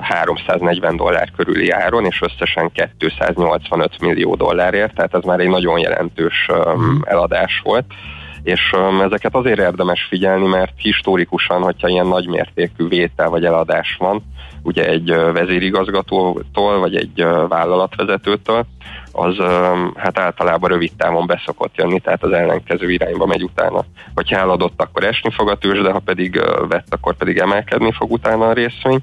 340 0.00 0.96
dollár 0.96 1.30
körüli 1.36 1.70
áron, 1.70 2.04
és 2.04 2.22
összesen 2.22 2.72
285 2.98 4.00
millió 4.00 4.34
dollárért, 4.34 4.94
tehát 4.94 5.14
ez 5.14 5.22
már 5.22 5.40
egy 5.40 5.48
nagyon 5.48 5.78
jelentős 5.78 6.46
mhm. 6.48 7.00
eladás 7.04 7.60
volt 7.64 7.84
és 8.42 8.74
ezeket 9.00 9.34
azért 9.34 9.58
érdemes 9.58 10.06
figyelni, 10.08 10.46
mert 10.46 10.72
historikusan, 10.76 11.62
hogyha 11.62 11.88
ilyen 11.88 12.06
nagymértékű 12.06 12.88
vétel 12.88 13.28
vagy 13.28 13.44
eladás 13.44 13.96
van, 13.98 14.22
ugye 14.62 14.86
egy 14.86 15.08
vezérigazgatótól, 15.08 16.78
vagy 16.78 16.96
egy 16.96 17.24
vállalatvezetőtől, 17.48 18.66
az 19.12 19.36
hát 19.96 20.18
általában 20.18 20.70
rövid 20.70 20.92
távon 20.96 21.26
beszokott 21.26 21.76
jönni, 21.76 22.00
tehát 22.00 22.22
az 22.22 22.32
ellenkező 22.32 22.90
irányba 22.90 23.26
megy 23.26 23.42
utána. 23.42 23.84
Hogyha 24.14 24.36
eladott, 24.36 24.82
akkor 24.82 25.04
esni 25.04 25.30
fog 25.30 25.50
a 25.50 25.58
tőzs, 25.58 25.80
de 25.80 25.90
ha 25.90 25.98
pedig 25.98 26.40
vett, 26.68 26.86
akkor 26.94 27.16
pedig 27.16 27.38
emelkedni 27.38 27.92
fog 27.92 28.12
utána 28.12 28.48
a 28.48 28.52
részvény, 28.52 28.98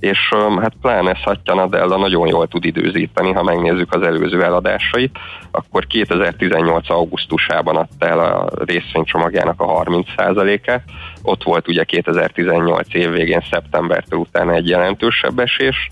és 0.00 0.18
hát 0.60 0.72
pláne 0.80 1.14
Satya 1.14 1.54
Nadella 1.54 1.96
nagyon 1.96 2.26
jól 2.26 2.46
tud 2.46 2.64
időzíteni, 2.64 3.32
ha 3.32 3.42
megnézzük 3.42 3.94
az 3.94 4.02
előző 4.02 4.44
eladásait, 4.44 5.18
akkor 5.50 5.86
2018. 5.86 6.90
augusztusában 6.90 7.76
adta 7.76 8.06
el 8.06 8.18
a 8.18 8.48
részvénycsomagjának 8.64 9.60
a 9.60 9.82
30%-át, 9.82 10.82
ott 11.22 11.42
volt 11.42 11.68
ugye 11.68 11.84
2018 11.84 12.94
év 12.94 13.10
végén 13.10 13.42
szeptembertől 13.50 14.18
utána 14.18 14.52
egy 14.52 14.68
jelentősebb 14.68 15.38
esés, 15.38 15.88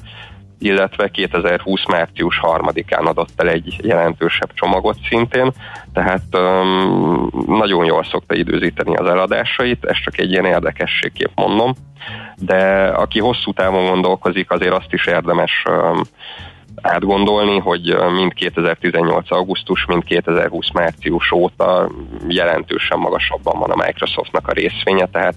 illetve 0.58 1.08
2020 1.08 1.86
március 1.86 2.40
3-án 2.42 3.06
adott 3.06 3.32
el 3.36 3.48
egy 3.48 3.76
jelentősebb 3.82 4.52
csomagot 4.54 4.96
szintén, 5.08 5.52
tehát 5.92 6.22
um, 6.32 7.30
nagyon 7.46 7.84
jól 7.84 8.04
szokta 8.04 8.34
időzíteni 8.34 8.96
az 8.96 9.06
eladásait, 9.06 9.84
ez 9.84 9.96
csak 10.04 10.18
egy 10.18 10.30
ilyen 10.30 10.44
érdekességképp 10.44 11.30
mondom, 11.34 11.74
de 12.36 12.86
aki 12.86 13.20
hosszú 13.20 13.52
távon 13.52 13.86
gondolkozik, 13.86 14.50
azért 14.50 14.74
azt 14.74 14.92
is 14.92 15.06
érdemes 15.06 15.62
um, 15.68 16.00
átgondolni, 16.82 17.58
hogy 17.58 17.96
mind 18.12 18.34
2018. 18.34 19.30
augusztus, 19.30 19.84
mind 19.86 20.04
2020. 20.04 20.70
március 20.72 21.32
óta 21.32 21.90
jelentősen 22.28 22.98
magasabban 22.98 23.58
van 23.58 23.70
a 23.70 23.84
Microsoftnak 23.86 24.48
a 24.48 24.52
részvénye, 24.52 25.06
tehát 25.06 25.34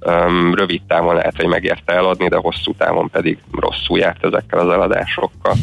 um, 0.00 0.54
rövid 0.54 0.82
távon 0.86 1.14
lehet, 1.14 1.36
hogy 1.36 1.46
megérte 1.46 1.92
eladni, 1.92 2.28
de 2.28 2.36
hosszú 2.36 2.74
távon 2.74 3.10
pedig 3.10 3.38
rosszul 3.52 3.98
járt 3.98 4.24
ezekkel 4.24 4.58
az 4.58 4.72
eladásokkal. 4.72 5.54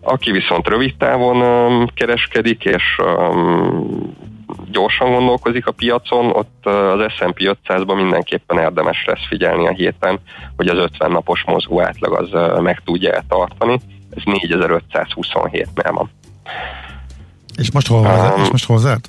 Aki 0.00 0.30
viszont 0.30 0.68
rövid 0.68 0.96
távon 0.96 1.36
um, 1.36 1.86
kereskedik, 1.94 2.64
és 2.64 2.98
um, 2.98 4.14
gyorsan 4.70 5.12
gondolkozik 5.12 5.66
a 5.66 5.72
piacon, 5.72 6.30
ott 6.30 6.66
az 6.66 7.12
S&P 7.12 7.56
500-ban 7.68 7.94
mindenképpen 7.94 8.58
érdemes 8.58 9.04
lesz 9.06 9.26
figyelni 9.28 9.66
a 9.66 9.72
héten, 9.72 10.18
hogy 10.56 10.68
az 10.68 10.78
50 10.78 11.10
napos 11.10 11.44
mozgó 11.46 11.80
átlag 11.80 12.12
az 12.12 12.60
meg 12.62 12.82
tudja 12.84 13.22
tartani 13.28 13.80
ez 14.16 14.22
4527-nél 14.24 15.90
van. 15.94 16.10
És 17.56 17.72
most 17.72 17.86
hol, 17.86 18.00
um, 18.00 18.42
és 18.42 18.50
most 18.50 18.66
hol 18.66 18.78
zárt? 18.78 19.08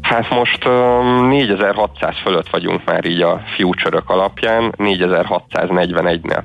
Hát 0.00 0.30
most 0.30 0.66
um, 0.66 1.28
4600 1.28 2.14
fölött 2.22 2.48
vagyunk 2.48 2.84
már 2.84 3.04
így 3.04 3.20
a 3.20 3.40
future 3.56 4.02
alapján, 4.06 4.74
4641-nél. 4.76 6.42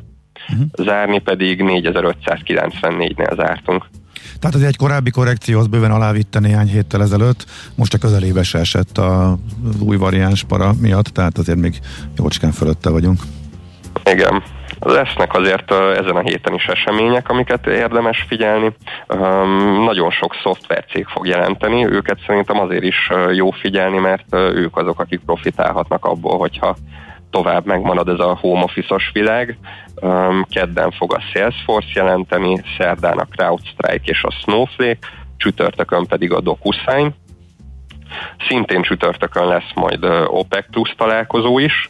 Uh-huh. 0.51 0.65
Zárni 0.73 1.19
pedig 1.19 1.61
4594-nél 1.63 3.35
zártunk. 3.35 3.85
Tehát 4.39 4.55
az 4.55 4.63
egy 4.63 4.75
korábbi 4.75 5.09
korrekció, 5.09 5.59
az 5.59 5.67
bőven 5.67 5.91
alávitte 5.91 6.39
néhány 6.39 6.67
héttel 6.67 7.01
ezelőtt, 7.01 7.45
most 7.75 7.93
a 7.93 7.97
közelébe 7.97 8.43
se 8.43 8.59
esett 8.59 8.97
a 8.97 9.37
új 9.79 9.97
variáns 9.97 10.43
para 10.43 10.73
miatt, 10.79 11.05
tehát 11.05 11.37
azért 11.37 11.57
még 11.57 11.79
jócskán 12.17 12.51
fölötte 12.51 12.89
vagyunk. 12.89 13.19
Igen, 14.03 14.43
Lesznek 14.79 15.33
azért 15.33 15.71
ezen 15.71 16.15
a 16.15 16.19
héten 16.19 16.53
is 16.53 16.65
események, 16.65 17.29
amiket 17.29 17.67
érdemes 17.67 18.25
figyelni. 18.27 18.71
Nagyon 19.85 20.11
sok 20.11 20.35
szoftvercég 20.43 21.05
fog 21.05 21.27
jelenteni, 21.27 21.85
őket 21.85 22.19
szerintem 22.27 22.59
azért 22.59 22.83
is 22.83 23.09
jó 23.31 23.51
figyelni, 23.51 23.97
mert 23.97 24.25
ők 24.33 24.77
azok, 24.77 24.99
akik 24.99 25.19
profitálhatnak 25.25 26.05
abból, 26.05 26.37
hogyha 26.37 26.75
tovább 27.29 27.65
megmarad 27.65 28.09
ez 28.09 28.19
a 28.19 28.37
home 28.41 28.63
office-os 28.63 29.09
világ. 29.13 29.57
Kedden 30.49 30.91
fog 30.91 31.13
a 31.13 31.19
Salesforce 31.33 31.89
jelenteni, 31.93 32.61
szerdán 32.77 33.17
a 33.17 33.25
CrowdStrike 33.25 34.11
és 34.11 34.23
a 34.23 34.31
Snowflake, 34.31 35.07
csütörtökön 35.37 36.05
pedig 36.05 36.33
a 36.33 36.41
DocuSign, 36.41 37.07
Szintén 38.47 38.81
csütörtökön 38.81 39.47
lesz 39.47 39.71
majd 39.73 40.03
OPEC 40.27 40.65
plusz 40.71 40.93
találkozó 40.97 41.59
is. 41.59 41.89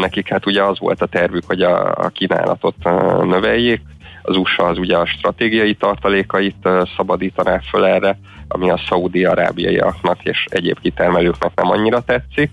Nekik 0.00 0.28
hát 0.28 0.46
ugye 0.46 0.62
az 0.62 0.78
volt 0.78 1.02
a 1.02 1.06
tervük, 1.06 1.44
hogy 1.46 1.62
a, 1.62 1.94
a 1.94 2.08
kínálatot 2.08 2.76
növeljék, 3.22 3.80
az 4.22 4.36
USA 4.36 4.64
az 4.64 4.78
ugye 4.78 4.96
a 4.96 5.06
stratégiai 5.06 5.74
tartalékait 5.74 6.68
szabadítaná 6.96 7.58
föl 7.58 7.84
erre, 7.84 8.18
ami 8.48 8.70
a 8.70 8.80
szaudi-arábiaiaknak 8.88 10.24
és 10.24 10.44
egyéb 10.48 10.80
kitermelőknek 10.80 11.52
nem 11.54 11.70
annyira 11.70 12.00
tetszik, 12.00 12.50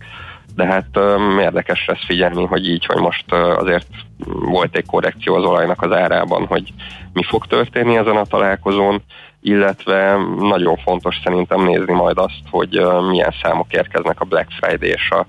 de 0.55 0.65
hát 0.65 0.99
érdekes 1.39 1.86
lesz 1.86 2.05
figyelni, 2.05 2.45
hogy 2.45 2.67
így, 2.69 2.86
hogy 2.86 3.01
most 3.01 3.34
azért 3.34 3.88
volt 4.26 4.76
egy 4.76 4.86
korrekció 4.86 5.36
az 5.36 5.43
olajnak 5.43 5.82
az 5.82 5.91
árában, 5.91 6.45
hogy 6.45 6.74
mi 7.13 7.24
fog 7.24 7.45
történni 7.45 7.97
ezen 7.97 8.15
a 8.15 8.26
találkozón, 8.26 9.01
illetve 9.44 10.18
nagyon 10.39 10.78
fontos 10.78 11.20
szerintem 11.24 11.64
nézni 11.64 11.94
majd 11.94 12.18
azt, 12.18 12.41
hogy 12.50 12.82
milyen 13.10 13.34
számok 13.41 13.74
érkeznek 13.74 14.22
a 14.22 14.26
Black 14.26 14.48
Friday 14.60 14.89
és 14.89 15.10
a 15.10 15.26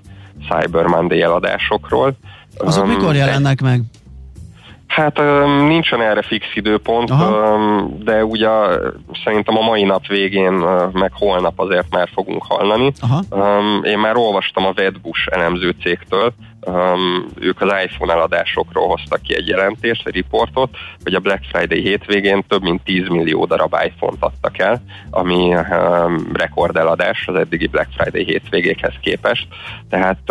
Cyber 0.49 0.85
Monday 0.85 1.21
eladásokról. 1.21 2.17
Azok 2.57 2.83
um, 2.83 2.89
mikor 2.89 3.15
jelennek 3.15 3.61
meg? 3.61 3.81
Hát 4.87 5.17
nincsen 5.67 6.01
erre 6.01 6.21
fix 6.21 6.45
időpont, 6.53 7.09
Aha. 7.09 7.57
de 8.03 8.25
ugye 8.25 8.49
szerintem 9.23 9.57
a 9.57 9.61
mai 9.61 9.83
nap 9.83 10.07
végén, 10.07 10.53
meg 10.91 11.11
holnap 11.13 11.59
azért 11.59 11.89
már 11.89 12.09
fogunk 12.13 12.43
hallani. 12.43 12.93
Aha. 12.99 13.23
Én 13.83 13.99
már 13.99 14.15
olvastam 14.15 14.65
a 14.65 14.73
Wedbush 14.77 15.27
elemző 15.31 15.75
cégtől, 15.81 16.33
ők 17.39 17.61
az 17.61 17.73
iPhone 17.83 18.13
eladásokról 18.13 18.87
hoztak 18.87 19.21
ki 19.21 19.35
egy 19.35 19.47
jelentést, 19.47 20.07
egy 20.07 20.13
riportot, 20.13 20.69
hogy 21.03 21.13
a 21.13 21.19
Black 21.19 21.43
Friday 21.51 21.81
hétvégén 21.81 22.43
több 22.47 22.61
mint 22.61 22.83
10 22.83 23.07
millió 23.07 23.45
darab 23.45 23.75
iPhone-t 23.85 24.23
adtak 24.23 24.57
el, 24.57 24.81
ami 25.09 25.55
rekordeladás 26.33 27.27
az 27.27 27.35
eddigi 27.35 27.67
Black 27.67 27.89
Friday 27.97 28.23
hétvégékhez 28.23 28.93
képest. 29.01 29.47
Tehát 29.89 30.29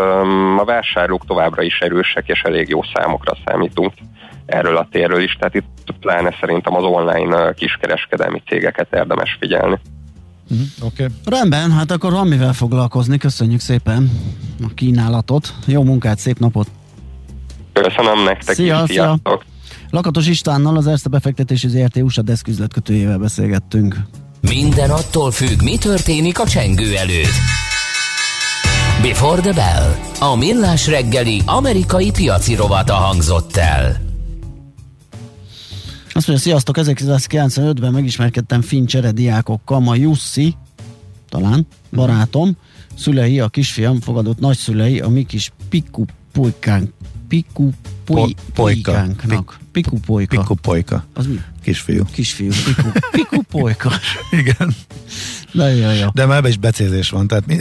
a 0.59 0.65
vásárlók 0.65 1.27
továbbra 1.27 1.63
is 1.63 1.81
erősek, 1.81 2.29
és 2.29 2.43
elég 2.43 2.69
jó 2.69 2.81
számokra 2.95 3.37
számítunk 3.45 3.93
erről 4.47 4.77
a 4.77 4.89
térről 4.91 5.23
is, 5.23 5.37
tehát 5.39 5.55
itt 5.55 5.95
pláne 6.01 6.37
szerintem 6.41 6.75
az 6.75 6.85
online 6.85 7.53
kiskereskedelmi 7.55 8.43
cégeket 8.47 8.95
érdemes 8.95 9.37
figyelni. 9.41 9.79
Uh-huh, 10.51 10.67
Oké. 10.81 11.03
Okay. 11.03 11.17
Rendben, 11.25 11.73
hát 11.73 11.91
akkor 11.91 12.13
van 12.13 12.27
mivel 12.27 12.53
foglalkozni, 12.53 13.19
köszönjük 13.19 13.61
szépen 13.61 14.11
a 14.63 14.75
kínálatot. 14.75 15.55
Jó 15.67 15.83
munkát, 15.83 16.19
szép 16.19 16.39
napot! 16.39 16.69
Köszönöm 17.73 18.25
nektek 18.25 18.55
szia, 18.55 18.83
is, 18.87 18.91
szia. 18.91 19.19
Lakatos 19.91 20.27
Istvánnal, 20.27 20.77
az 20.77 20.87
Erste 20.87 21.09
befektetési 21.09 21.69
ZRT 21.69 21.97
USA 21.97 22.23
Desk 22.23 22.49
üzletkötőjével 22.49 23.19
beszélgettünk. 23.19 23.97
Minden 24.41 24.91
attól 24.91 25.31
függ, 25.31 25.63
mi 25.63 25.79
történik 25.79 26.41
a 26.41 26.47
csengő 26.47 26.97
előtt. 26.97 27.35
Before 29.03 29.41
the 29.41 29.53
Bell. 29.53 29.95
A 30.31 30.37
millás 30.37 30.89
reggeli 30.89 31.43
amerikai 31.47 32.11
piaci 32.11 32.55
rovata 32.55 32.95
hangzott 32.95 33.57
el. 33.57 34.04
Azt 36.15 36.27
mondja, 36.27 36.45
sziasztok, 36.45 36.77
1995-ben 36.79 37.93
megismerkedtem 37.93 38.61
Fincsere 38.61 39.11
diákokkal, 39.11 39.81
ma 39.81 39.95
Jussi, 39.95 40.57
talán, 41.29 41.67
barátom, 41.93 42.57
szülei, 42.97 43.41
a 43.41 43.49
kisfiam 43.49 44.01
fogadott 44.01 44.39
nagyszülei, 44.39 45.01
a 45.01 45.09
mi 45.09 45.25
kis 45.25 45.53
piku 45.69 46.05
pulykánk, 46.33 46.91
piku 47.29 47.71
puly, 48.05 48.35
pulykánknak. 48.55 49.59
Piku 49.73 50.55
polyka. 50.55 51.05
Az 51.15 51.27
mi? 51.27 51.41
Kisfiú. 51.65 52.05
Kisfiú, 52.13 52.51
piku, 53.11 53.43
piku. 53.43 53.89
Igen. 54.41 54.75
Na, 55.53 55.69
jó, 55.69 55.91
jó. 55.91 56.09
De 56.13 56.27
már 56.27 56.45
is 56.45 56.57
becézés 56.57 57.11
van, 57.11 57.27
tehát 57.27 57.47
mi, 57.47 57.59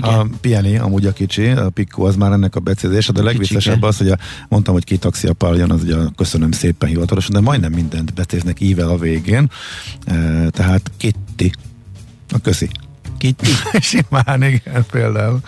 a 0.00 0.26
pieni, 0.40 0.78
amúgy 0.78 1.06
a 1.06 1.12
kicsi, 1.12 1.46
a 1.46 1.70
Pico 1.70 2.04
az 2.04 2.16
már 2.16 2.32
ennek 2.32 2.56
a 2.56 2.60
becézése, 2.60 3.12
de 3.12 3.20
a 3.20 3.24
legviccesebb 3.24 3.82
az, 3.82 3.96
hogy 3.96 4.08
a, 4.08 4.18
mondtam, 4.48 4.74
hogy 4.74 4.84
két 4.84 5.00
taxi 5.00 5.26
a 5.26 5.32
pályan, 5.32 5.70
az 5.70 5.82
ugye 5.82 5.96
köszönöm 6.16 6.52
szépen 6.52 6.88
hivatalos, 6.88 7.28
de 7.28 7.40
majdnem 7.40 7.72
mindent 7.72 8.14
becéznek 8.14 8.60
ível 8.60 8.88
a 8.88 8.98
végén, 8.98 9.50
e, 10.04 10.48
tehát 10.50 10.90
Kitty. 10.96 11.52
A 12.30 12.38
köszi. 12.38 12.68
Kitty. 13.18 13.50
Simán, 13.90 14.42
igen, 14.42 14.84
például. 14.90 15.40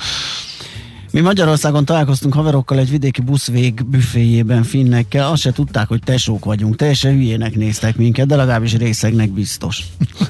Mi 1.13 1.21
Magyarországon 1.21 1.85
találkoztunk 1.85 2.35
haverokkal 2.35 2.79
egy 2.79 2.91
vidéki 2.91 3.21
buszvég 3.21 3.85
büféjében 3.85 4.63
finnekkel, 4.63 5.31
azt 5.31 5.43
se 5.43 5.53
tudták, 5.53 5.89
hogy 5.89 6.01
tesók 6.05 6.45
vagyunk, 6.45 6.77
teljesen 6.77 7.13
hülyének 7.13 7.55
néztek 7.55 7.97
minket, 7.97 8.27
de 8.27 8.37
legalábbis 8.37 8.77
részegnek 8.77 9.31
biztos. 9.31 9.83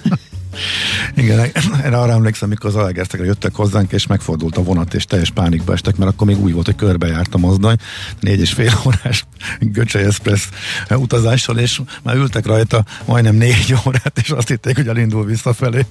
Igen, 1.14 1.50
erre 1.82 1.98
arra 1.98 2.12
emlékszem, 2.12 2.48
amikor 2.48 2.70
az 2.70 2.76
Alegerszegre 2.76 3.26
jöttek 3.26 3.54
hozzánk, 3.54 3.92
és 3.92 4.06
megfordult 4.06 4.56
a 4.56 4.62
vonat, 4.62 4.94
és 4.94 5.04
teljes 5.04 5.30
pánikba 5.30 5.72
estek, 5.72 5.96
mert 5.96 6.10
akkor 6.10 6.26
még 6.26 6.38
úgy 6.38 6.52
volt, 6.52 6.66
hogy 6.66 6.76
körbejárt 6.76 7.34
a 7.34 7.38
mozdony, 7.38 7.76
négy 8.20 8.40
és 8.40 8.52
fél 8.52 8.72
órás 8.86 9.24
Göcse 9.60 9.98
Express 9.98 10.48
utazással, 10.90 11.58
és 11.58 11.80
már 12.02 12.16
ültek 12.16 12.46
rajta 12.46 12.84
majdnem 13.04 13.34
négy 13.34 13.74
órát, 13.86 14.18
és 14.22 14.30
azt 14.30 14.48
hitték, 14.48 14.76
hogy 14.76 14.88
elindul 14.88 15.24
visszafelé, 15.24 15.86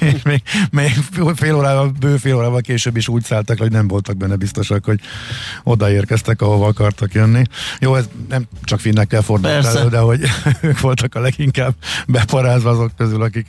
és 0.00 0.22
még, 0.22 0.42
még 0.70 0.92
fél 1.34 1.54
órával, 1.54 1.92
bő 2.00 2.16
fél 2.16 2.34
órával 2.34 2.60
később 2.60 2.96
is 2.96 3.08
úgy 3.08 3.24
szálltak, 3.24 3.58
hogy 3.58 3.70
nem 3.70 3.88
voltak 3.88 4.16
benne 4.16 4.36
biztosak, 4.36 4.84
hogy 4.84 5.00
odaérkeztek, 5.64 6.42
ahova 6.42 6.66
akartak 6.66 7.12
jönni. 7.12 7.42
Jó, 7.80 7.94
ez 7.94 8.08
nem 8.28 8.44
csak 8.62 8.80
finnekkel 8.80 9.22
fordult 9.22 9.64
elő, 9.64 9.88
de 9.88 9.98
hogy 9.98 10.20
ők 10.60 10.80
voltak 10.80 11.14
a 11.14 11.20
leginkább 11.20 11.74
beparázva 12.06 12.70
azok 12.70 12.90
közül, 12.96 13.22
akik 13.22 13.46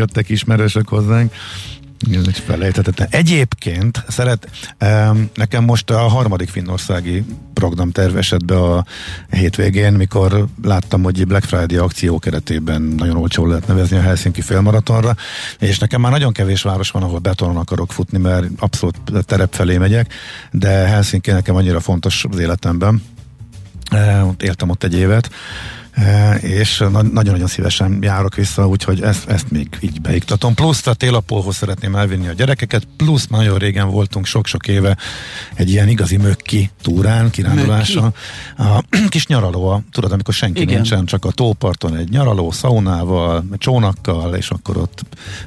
jöttek 0.00 0.28
ismerősök 0.28 0.88
hozzánk. 0.88 1.34
Ez 2.12 2.26
egy 2.26 2.38
felejthetetlen. 2.38 3.08
Egyébként 3.10 4.04
szeret, 4.08 4.74
nekem 5.34 5.64
most 5.64 5.90
a 5.90 5.98
harmadik 5.98 6.48
finnországi 6.48 7.24
program 7.54 7.90
tervesett 7.90 8.44
be 8.44 8.62
a 8.62 8.84
hétvégén, 9.30 9.92
mikor 9.92 10.46
láttam, 10.62 11.02
hogy 11.02 11.26
Black 11.26 11.44
Friday 11.44 11.76
akció 11.76 12.18
keretében 12.18 12.82
nagyon 12.82 13.16
olcsó 13.16 13.46
lehet 13.46 13.66
nevezni 13.66 13.96
a 13.96 14.00
Helsinki 14.00 14.40
félmaratonra, 14.40 15.16
és 15.58 15.78
nekem 15.78 16.00
már 16.00 16.12
nagyon 16.12 16.32
kevés 16.32 16.62
város 16.62 16.90
van, 16.90 17.02
ahol 17.02 17.18
betonon 17.18 17.56
akarok 17.56 17.92
futni, 17.92 18.18
mert 18.18 18.46
abszolút 18.58 18.96
terep 19.26 19.54
felé 19.54 19.78
megyek, 19.78 20.12
de 20.50 20.68
Helsinki 20.68 21.30
nekem 21.30 21.54
annyira 21.54 21.80
fontos 21.80 22.26
az 22.30 22.38
életemben. 22.38 23.02
Ott 24.24 24.42
éltem 24.42 24.68
ott 24.68 24.84
egy 24.84 24.94
évet, 24.94 25.30
és 26.40 26.84
nagyon-nagyon 26.92 27.46
szívesen 27.46 27.98
járok 28.00 28.34
vissza, 28.34 28.68
úgyhogy 28.68 29.00
ezt, 29.00 29.28
ezt 29.28 29.50
még 29.50 29.68
így 29.80 30.00
beiktatom. 30.00 30.54
Plusz 30.54 30.86
a 30.86 30.94
télapóhoz 30.94 31.56
szeretném 31.56 31.94
elvinni 31.94 32.28
a 32.28 32.32
gyerekeket, 32.32 32.86
plusz 32.96 33.26
nagyon 33.26 33.58
régen 33.58 33.90
voltunk 33.90 34.26
sok-sok 34.26 34.68
éve 34.68 34.96
egy 35.54 35.70
ilyen 35.70 35.88
igazi 35.88 36.16
mökki 36.16 36.70
túrán, 36.82 37.30
kirándulása. 37.30 38.12
A 38.58 38.84
kis 39.08 39.26
nyaraló, 39.26 39.82
tudod, 39.92 40.12
amikor 40.12 40.34
senki 40.34 40.60
Igen. 40.60 40.74
nincsen, 40.74 41.04
csak 41.04 41.24
a 41.24 41.30
tóparton 41.30 41.96
egy 41.96 42.08
nyaraló, 42.08 42.50
szaunával, 42.50 43.44
csónakkal, 43.58 44.34
és 44.34 44.50
akkor 44.50 44.76
ott 44.76 45.02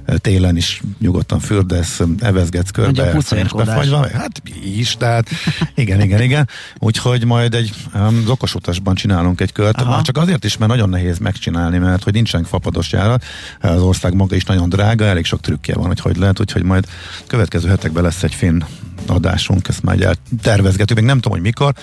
e, 0.06 0.18
télen 0.18 0.58
is 0.58 0.82
nyugodtan 1.00 1.40
fürdesz, 1.40 2.02
evezgetsz 2.20 2.70
körbe. 2.70 3.14
Befagyva. 3.54 4.08
Hát 4.14 4.42
is, 4.64 4.96
tehát 4.98 5.30
igen, 5.76 6.02
igen, 6.02 6.22
igen. 6.22 6.50
Úgyhogy 6.80 7.26
majd 7.26 7.54
egy 7.54 7.74
um, 7.96 8.24
okos 8.28 8.56
utasban 8.56 8.96
csinálunk 8.96 9.42
egy 9.42 9.52
kört, 9.52 9.82
Aha. 9.82 10.02
csak 10.02 10.18
azért 10.18 10.43
azért 10.44 10.54
is, 10.54 10.58
mert 10.58 10.72
nagyon 10.72 10.90
nehéz 10.90 11.18
megcsinálni, 11.18 11.78
mert 11.78 12.04
hogy 12.04 12.14
nincsen 12.14 12.44
fapados 12.44 12.92
járat, 12.92 13.24
az 13.60 13.82
ország 13.82 14.14
maga 14.14 14.36
is 14.36 14.44
nagyon 14.44 14.70
drága, 14.70 15.06
elég 15.06 15.26
sok 15.26 15.42
trükkje 15.42 15.76
van, 15.76 15.88
hogy 15.88 16.00
hogy 16.00 16.18
lehet, 16.18 16.40
úgyhogy 16.40 16.64
majd 16.64 16.86
következő 17.28 17.70
hetekben 17.70 18.04
lesz 18.04 18.24
egy 18.24 18.34
finn 18.34 18.64
adásunk, 19.08 19.68
ezt 19.68 19.84
már 19.84 20.18
tervezgetünk, 20.42 21.00
még 21.00 21.08
nem 21.08 21.20
tudom, 21.20 21.32
hogy 21.32 21.42
mikor, 21.42 21.74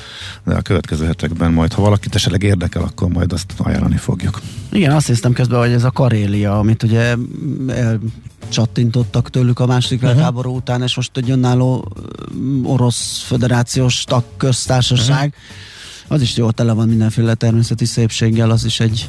de 0.44 0.54
a 0.54 0.61
következő 0.61 1.06
hetekben 1.06 1.52
majd, 1.52 1.72
ha 1.72 1.82
valakit 1.82 2.14
esetleg 2.14 2.42
érdekel, 2.42 2.82
akkor 2.82 3.08
majd 3.08 3.32
azt 3.32 3.52
ajánlani 3.56 3.96
fogjuk. 3.96 4.40
Igen, 4.72 4.92
azt 4.92 5.06
hiszem 5.06 5.32
közben, 5.32 5.58
hogy 5.58 5.72
ez 5.72 5.84
a 5.84 5.90
Karélia, 5.90 6.58
amit 6.58 6.82
ugye 6.82 7.16
csattintottak 8.48 9.30
tőlük 9.30 9.58
a 9.58 9.66
második 9.66 9.98
uh-huh. 9.98 10.12
világháború 10.12 10.56
után, 10.56 10.82
és 10.82 10.96
most 10.96 11.16
egy 11.16 11.30
önálló 11.30 11.92
orosz 12.62 13.22
föderációs 13.26 14.04
tagköztársaság, 14.04 15.28
uh-huh 15.28 15.68
az 16.12 16.20
is 16.20 16.36
jó, 16.36 16.50
tele 16.50 16.72
van 16.72 16.88
mindenféle 16.88 17.34
természeti 17.34 17.84
szépséggel, 17.84 18.50
az 18.50 18.64
is 18.64 18.80
egy 18.80 19.08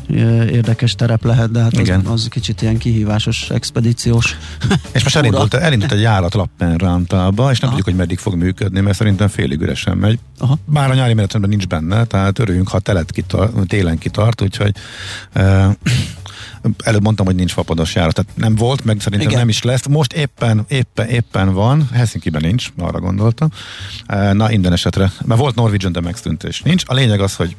érdekes 0.51 0.95
terep 0.95 1.23
lehet, 1.23 1.51
de 1.51 1.61
hát 1.61 1.77
Igen. 1.77 1.99
Az, 1.99 2.11
az 2.11 2.27
kicsit 2.29 2.61
ilyen 2.61 2.77
kihívásos, 2.77 3.49
expedíciós. 3.49 4.37
És 4.91 5.03
most 5.03 5.15
elindult, 5.15 5.53
elindult 5.53 5.91
egy 5.91 6.01
járat 6.01 6.33
Lappenrántába, 6.33 7.51
és 7.51 7.59
nem 7.59 7.69
Aha. 7.69 7.77
tudjuk, 7.77 7.85
hogy 7.85 7.95
meddig 7.95 8.17
fog 8.17 8.35
működni, 8.35 8.79
mert 8.79 8.97
szerintem 8.97 9.27
félig 9.27 9.61
üresen 9.61 9.97
megy. 9.97 10.19
Aha. 10.39 10.57
Bár 10.65 10.89
a 10.89 10.93
nyári 10.93 11.13
menetben 11.13 11.49
nincs 11.49 11.67
benne, 11.67 12.03
tehát 12.03 12.39
örüljünk, 12.39 12.67
ha 12.67 12.79
telet 12.79 13.11
kitart, 13.11 13.67
télen 13.67 13.97
kitart, 13.97 14.41
úgyhogy 14.41 14.75
e, 15.33 15.77
előbb 16.83 17.03
mondtam, 17.03 17.25
hogy 17.25 17.35
nincs 17.35 17.51
fapados 17.51 17.95
járat, 17.95 18.13
tehát 18.13 18.31
nem 18.35 18.55
volt, 18.55 18.83
meg 18.83 18.99
szerintem 18.99 19.27
Igen. 19.27 19.39
nem 19.39 19.49
is 19.49 19.63
lesz. 19.63 19.87
Most 19.87 20.13
éppen, 20.13 20.65
éppen, 20.67 21.07
éppen 21.07 21.53
van, 21.53 21.89
Helsinki-ben 21.93 22.41
nincs, 22.41 22.71
arra 22.77 22.99
gondoltam. 22.99 23.49
Na, 24.31 24.47
minden 24.47 24.73
esetre, 24.73 25.11
mert 25.25 25.39
volt 25.39 25.55
Norwegian, 25.55 25.91
de 25.91 26.01
megszűnt 26.01 26.43
és 26.43 26.61
nincs. 26.61 26.83
A 26.85 26.93
lényeg 26.93 27.19
az, 27.19 27.35
hogy 27.35 27.55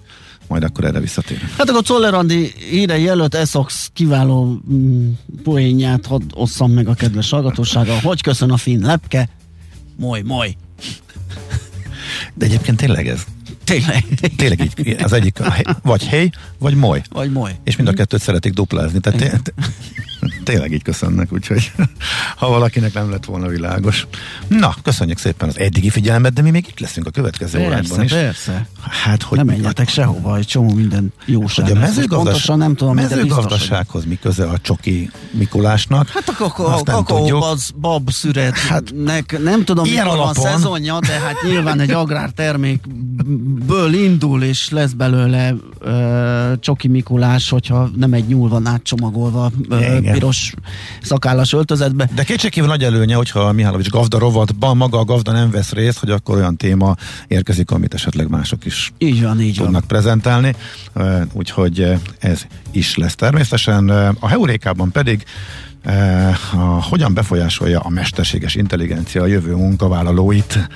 majd 0.48 0.62
akkor 0.62 0.84
erre 0.84 1.00
visszatérünk. 1.00 1.50
Hát 1.56 1.68
akkor 1.68 1.82
Czoller 1.82 2.14
Andi 2.14 2.52
ide 2.72 2.98
jelölt 2.98 3.34
Essox 3.34 3.90
kiváló 3.92 4.60
mm, 4.72 5.10
poénját 5.42 6.06
hadd 6.06 6.22
osszam 6.34 6.70
meg 6.70 6.88
a 6.88 6.94
kedves 6.94 7.30
hallgatósággal. 7.30 7.98
Hogy 8.00 8.22
köszön 8.22 8.50
a 8.50 8.56
finn 8.56 8.84
lepke? 8.84 9.28
Moly, 9.96 10.22
moly. 10.22 10.56
De 12.34 12.44
egyébként 12.44 12.76
tényleg 12.76 13.08
ez. 13.08 13.24
Tényleg. 13.72 14.04
Tényleg 14.36 14.60
így, 14.60 14.96
az 15.02 15.12
egyik 15.12 15.38
vagy 15.82 16.04
hely, 16.06 16.30
vagy 16.58 16.74
moly. 16.74 17.02
Vagy 17.10 17.32
moly. 17.32 17.52
És 17.64 17.76
mind 17.76 17.88
a 17.88 17.92
kettőt 17.92 18.20
szeretik 18.22 18.52
duplázni. 18.52 19.00
Tehát 19.00 19.18
té- 19.18 19.54
tényleg 20.44 20.72
így 20.72 20.82
köszönnek, 20.82 21.32
úgyhogy 21.32 21.72
ha 22.36 22.48
valakinek 22.48 22.92
nem 22.94 23.10
lett 23.10 23.24
volna 23.24 23.46
világos. 23.48 24.06
Na, 24.48 24.74
köszönjük 24.82 25.18
szépen 25.18 25.48
az 25.48 25.58
eddigi 25.58 25.90
figyelmet, 25.90 26.32
de 26.32 26.42
mi 26.42 26.50
még 26.50 26.66
itt 26.68 26.80
leszünk 26.80 27.06
a 27.06 27.10
következő 27.10 27.58
persze, 27.58 27.68
órában 27.68 28.04
is. 28.04 28.12
Persze, 28.12 28.66
Hát, 28.88 29.22
hogy 29.22 29.38
nem 29.38 29.46
menjetek 29.46 29.88
sehova, 29.88 30.36
egy 30.36 30.46
csomó 30.46 30.74
minden 30.74 31.12
jóság. 31.24 31.66
Hogy 31.66 31.76
a 31.76 31.80
mezőgazdas... 31.80 32.46
Nem 32.46 32.74
tudom, 32.74 32.94
mezőgazdasághoz 32.94 34.04
mi 34.04 34.18
köze 34.18 34.44
a 34.48 34.58
csoki 34.58 35.10
Mikulásnak? 35.30 36.08
Hát 36.08 36.28
a 36.28 36.34
nem 36.64 36.82
kakaó 36.84 37.18
tudjuk. 37.18 37.44
bab, 37.80 38.10
szüretnek, 38.10 39.30
hát, 39.30 39.42
nem 39.42 39.64
tudom, 39.64 39.84
ilyen 39.84 40.04
mikor 40.04 40.18
van 40.18 40.26
alapon- 40.26 40.52
szezonja, 40.52 40.98
de 41.00 41.12
hát 41.18 41.34
nyilván 41.42 41.80
egy 41.80 41.90
agrártermékből 43.68 43.94
indul, 44.04 44.42
és 44.42 44.70
lesz 44.70 44.92
belőle 44.92 45.54
ö, 45.78 46.52
Csoki 46.60 46.88
Mikulás, 46.88 47.48
hogyha 47.48 47.90
nem 47.96 48.12
egy 48.12 48.26
nyúl 48.26 48.48
van 48.48 48.66
átcsomagolva 48.66 49.50
ö, 49.68 49.96
Igen. 49.96 50.12
piros 50.12 50.54
szakállas 51.02 51.52
öltözetbe. 51.52 52.08
De 52.14 52.22
kétségkívül 52.24 52.68
nagy 52.68 52.82
előnye, 52.84 53.14
hogyha 53.14 53.52
Mihálovics 53.52 53.88
gazda 53.88 54.18
rovatban 54.18 54.76
maga 54.76 54.98
a 54.98 55.04
gazda 55.04 55.32
nem 55.32 55.50
vesz 55.50 55.72
részt, 55.72 55.98
hogy 55.98 56.10
akkor 56.10 56.36
olyan 56.36 56.56
téma 56.56 56.96
érkezik, 57.28 57.70
amit 57.70 57.94
esetleg 57.94 58.28
mások 58.28 58.64
is 58.64 58.92
Így 58.98 59.22
van, 59.22 59.40
így 59.40 59.56
van. 59.56 59.64
tudnak 59.64 59.84
prezentálni, 59.84 60.54
Ö, 60.92 61.20
úgyhogy 61.32 61.92
ez 62.18 62.46
is 62.70 62.96
lesz 62.96 63.14
természetesen. 63.14 63.88
A 64.20 64.28
Heurékában 64.28 64.90
pedig 64.90 65.24
a, 65.84 66.82
hogyan 66.82 67.14
befolyásolja 67.14 67.80
a 67.80 67.88
mesterséges 67.88 68.54
intelligencia 68.54 69.22
a 69.22 69.26
jövő 69.26 69.54
munkavállalóit 69.54 70.68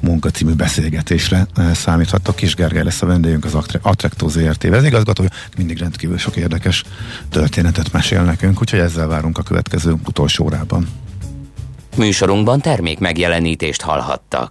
munkacímű 0.00 0.52
beszélgetésre 0.52 1.46
ö, 1.56 1.72
számíthattok. 1.72 2.36
Kis 2.36 2.54
Gergely 2.54 2.82
lesz 2.82 3.02
a 3.02 3.06
vendégünk 3.06 3.44
az 3.44 3.54
Atre- 3.54 3.84
Attracto 3.86 4.28
ZRT 4.28 4.62
vezigazgatója, 4.62 5.28
mindig 5.56 5.78
rendkívül 5.78 6.18
sok 6.18 6.36
érdekes 6.36 6.84
történetet 7.30 7.92
mesél 7.92 8.22
nekünk, 8.22 8.60
úgyhogy 8.60 8.80
ezzel 8.80 9.06
várunk 9.06 9.38
a 9.38 9.42
következő 9.42 9.94
utolsó 10.06 10.44
órában. 10.44 10.88
Műsorunkban 11.96 12.60
termék 12.60 12.98
megjelenítést 12.98 13.82
hallhattak. 13.82 14.50